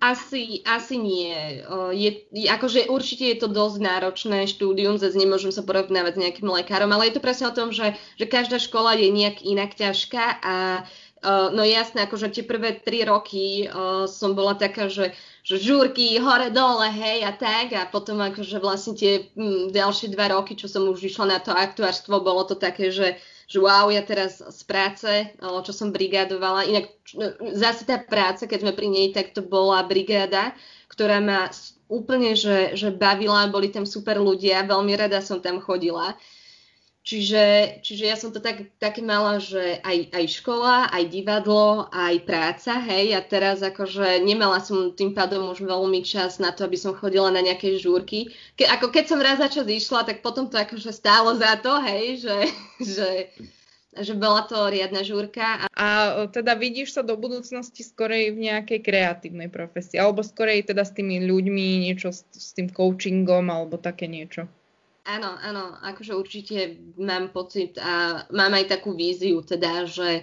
[0.00, 1.60] Asi, asi nie.
[1.92, 6.88] Je, akože určite je to dosť náročné štúdium, zase nemôžem sa porovnávať s nejakým lekárom,
[6.88, 10.56] ale je to presne o tom, že, že každá škola je nejak inak ťažká a
[10.80, 15.12] uh, no jasné, akože tie prvé tri roky uh, som bola taká, že,
[15.44, 17.76] že žúrky hore dole, hej a tak.
[17.76, 21.52] A potom akože vlastne tie m, ďalšie dva roky, čo som už išla na to
[21.52, 25.10] aktuárstvo, bolo to také, že, že wow, ja teraz z práce,
[25.44, 26.88] uh, čo som brigádovala, inak
[27.52, 30.56] zase tá práca, keď sme pri nej, tak to bola brigáda,
[30.88, 31.52] ktorá ma
[31.90, 36.16] úplne, že, že bavila, boli tam super ľudia, veľmi rada som tam chodila.
[37.00, 42.28] Čiže, čiže ja som to tak, také mala, že aj, aj škola, aj divadlo, aj
[42.28, 46.76] práca, hej, a teraz akože nemala som tým pádom už veľmi čas na to, aby
[46.76, 48.36] som chodila na nejaké žúrky.
[48.52, 51.72] Ke, ako keď som raz za čas išla, tak potom to akože stálo za to,
[51.80, 52.36] hej, že,
[53.00, 53.10] že,
[53.96, 55.64] že bola to riadna žúrka.
[55.64, 55.68] A...
[55.72, 55.86] a
[56.28, 61.24] teda vidíš sa do budúcnosti skorej v nejakej kreatívnej profesii, alebo skorej teda s tými
[61.24, 64.52] ľuďmi, niečo s, s tým coachingom, alebo také niečo?
[65.10, 70.22] Áno, áno, akože určite mám pocit a mám aj takú víziu teda, že,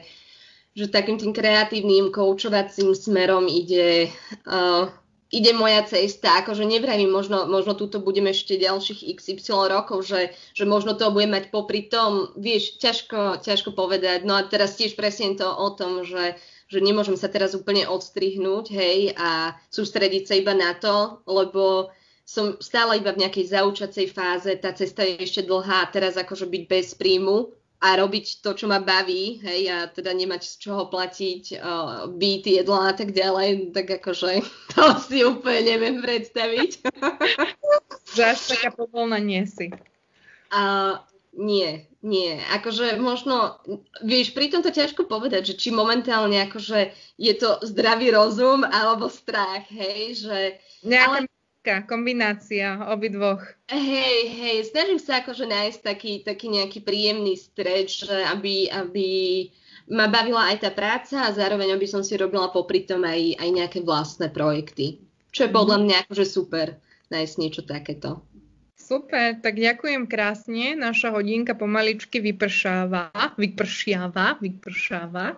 [0.72, 4.08] že takým tým kreatívnym koučovacím smerom ide,
[4.48, 4.88] uh,
[5.28, 10.64] ide moja cesta, akože nevravím, možno, možno túto budeme ešte ďalších XY rokov, že, že
[10.64, 15.36] možno to budem mať popri tom, vieš, ťažko, ťažko povedať, no a teraz tiež presne
[15.36, 16.40] to o tom, že,
[16.72, 21.92] že nemôžem sa teraz úplne odstrihnúť, hej, a sústrediť sa iba na to, lebo
[22.28, 26.44] som stále iba v nejakej zaučacej fáze, tá cesta je ešte dlhá a teraz akože
[26.44, 30.92] byť bez príjmu a robiť to, čo ma baví, hej, a teda nemať z čoho
[30.92, 34.44] platiť uh, byt, jedla a tak ďalej, tak akože
[34.76, 36.84] to si úplne neviem predstaviť.
[38.18, 39.68] Že až taká povolná nie si.
[40.48, 40.96] Uh,
[41.36, 42.40] nie, nie.
[42.56, 43.60] Akože možno,
[44.00, 49.12] vieš, pri tom to ťažko povedať, že či momentálne akože je to zdravý rozum alebo
[49.12, 50.38] strach, hej, že...
[50.88, 51.37] Nejaká ale
[51.84, 53.44] kombinácia obidvoch.
[53.68, 59.10] Hej, hej, snažím sa akože nájsť taký, taký nejaký príjemný streč, aby, aby
[59.92, 63.50] ma bavila aj tá práca a zároveň aby som si robila popri tom aj, aj
[63.52, 65.04] nejaké vlastné projekty.
[65.32, 65.84] Čo je podľa mhm.
[65.84, 66.68] mňa akože super
[67.12, 68.24] nájsť niečo takéto.
[68.88, 70.72] Super, tak ďakujem krásne.
[70.80, 75.36] Naša hodinka pomaličky vypršáva, vypršiava, vypršáva.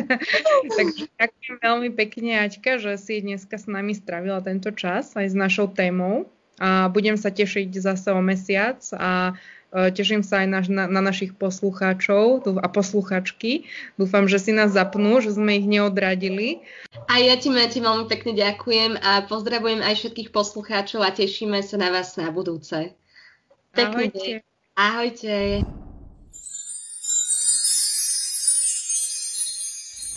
[0.80, 5.36] Takže ďakujem veľmi pekne, Aťka, že si dneska s nami stravila tento čas aj s
[5.36, 6.32] našou témou.
[6.56, 9.36] A budem sa tešiť zase o mesiac a
[9.68, 13.68] teším sa aj na, na, na našich poslucháčov a posluchačky.
[14.00, 16.64] Dúfam, že si nás zapnú, že sme ich neodradili.
[17.12, 21.76] A ja ti, Mati, veľmi pekne ďakujem a pozdravujem aj všetkých poslucháčov a tešíme sa
[21.76, 22.96] na vás na budúce.
[23.76, 24.18] Pekný Ahojte.
[24.18, 24.36] Deň.
[24.78, 25.34] Ahojte.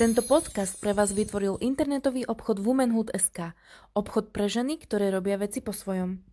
[0.01, 3.53] Tento podcast pre vás vytvoril internetový obchod Womanhood.sk.
[3.93, 6.30] Obchod pre ženy, ktoré robia veci po svojom.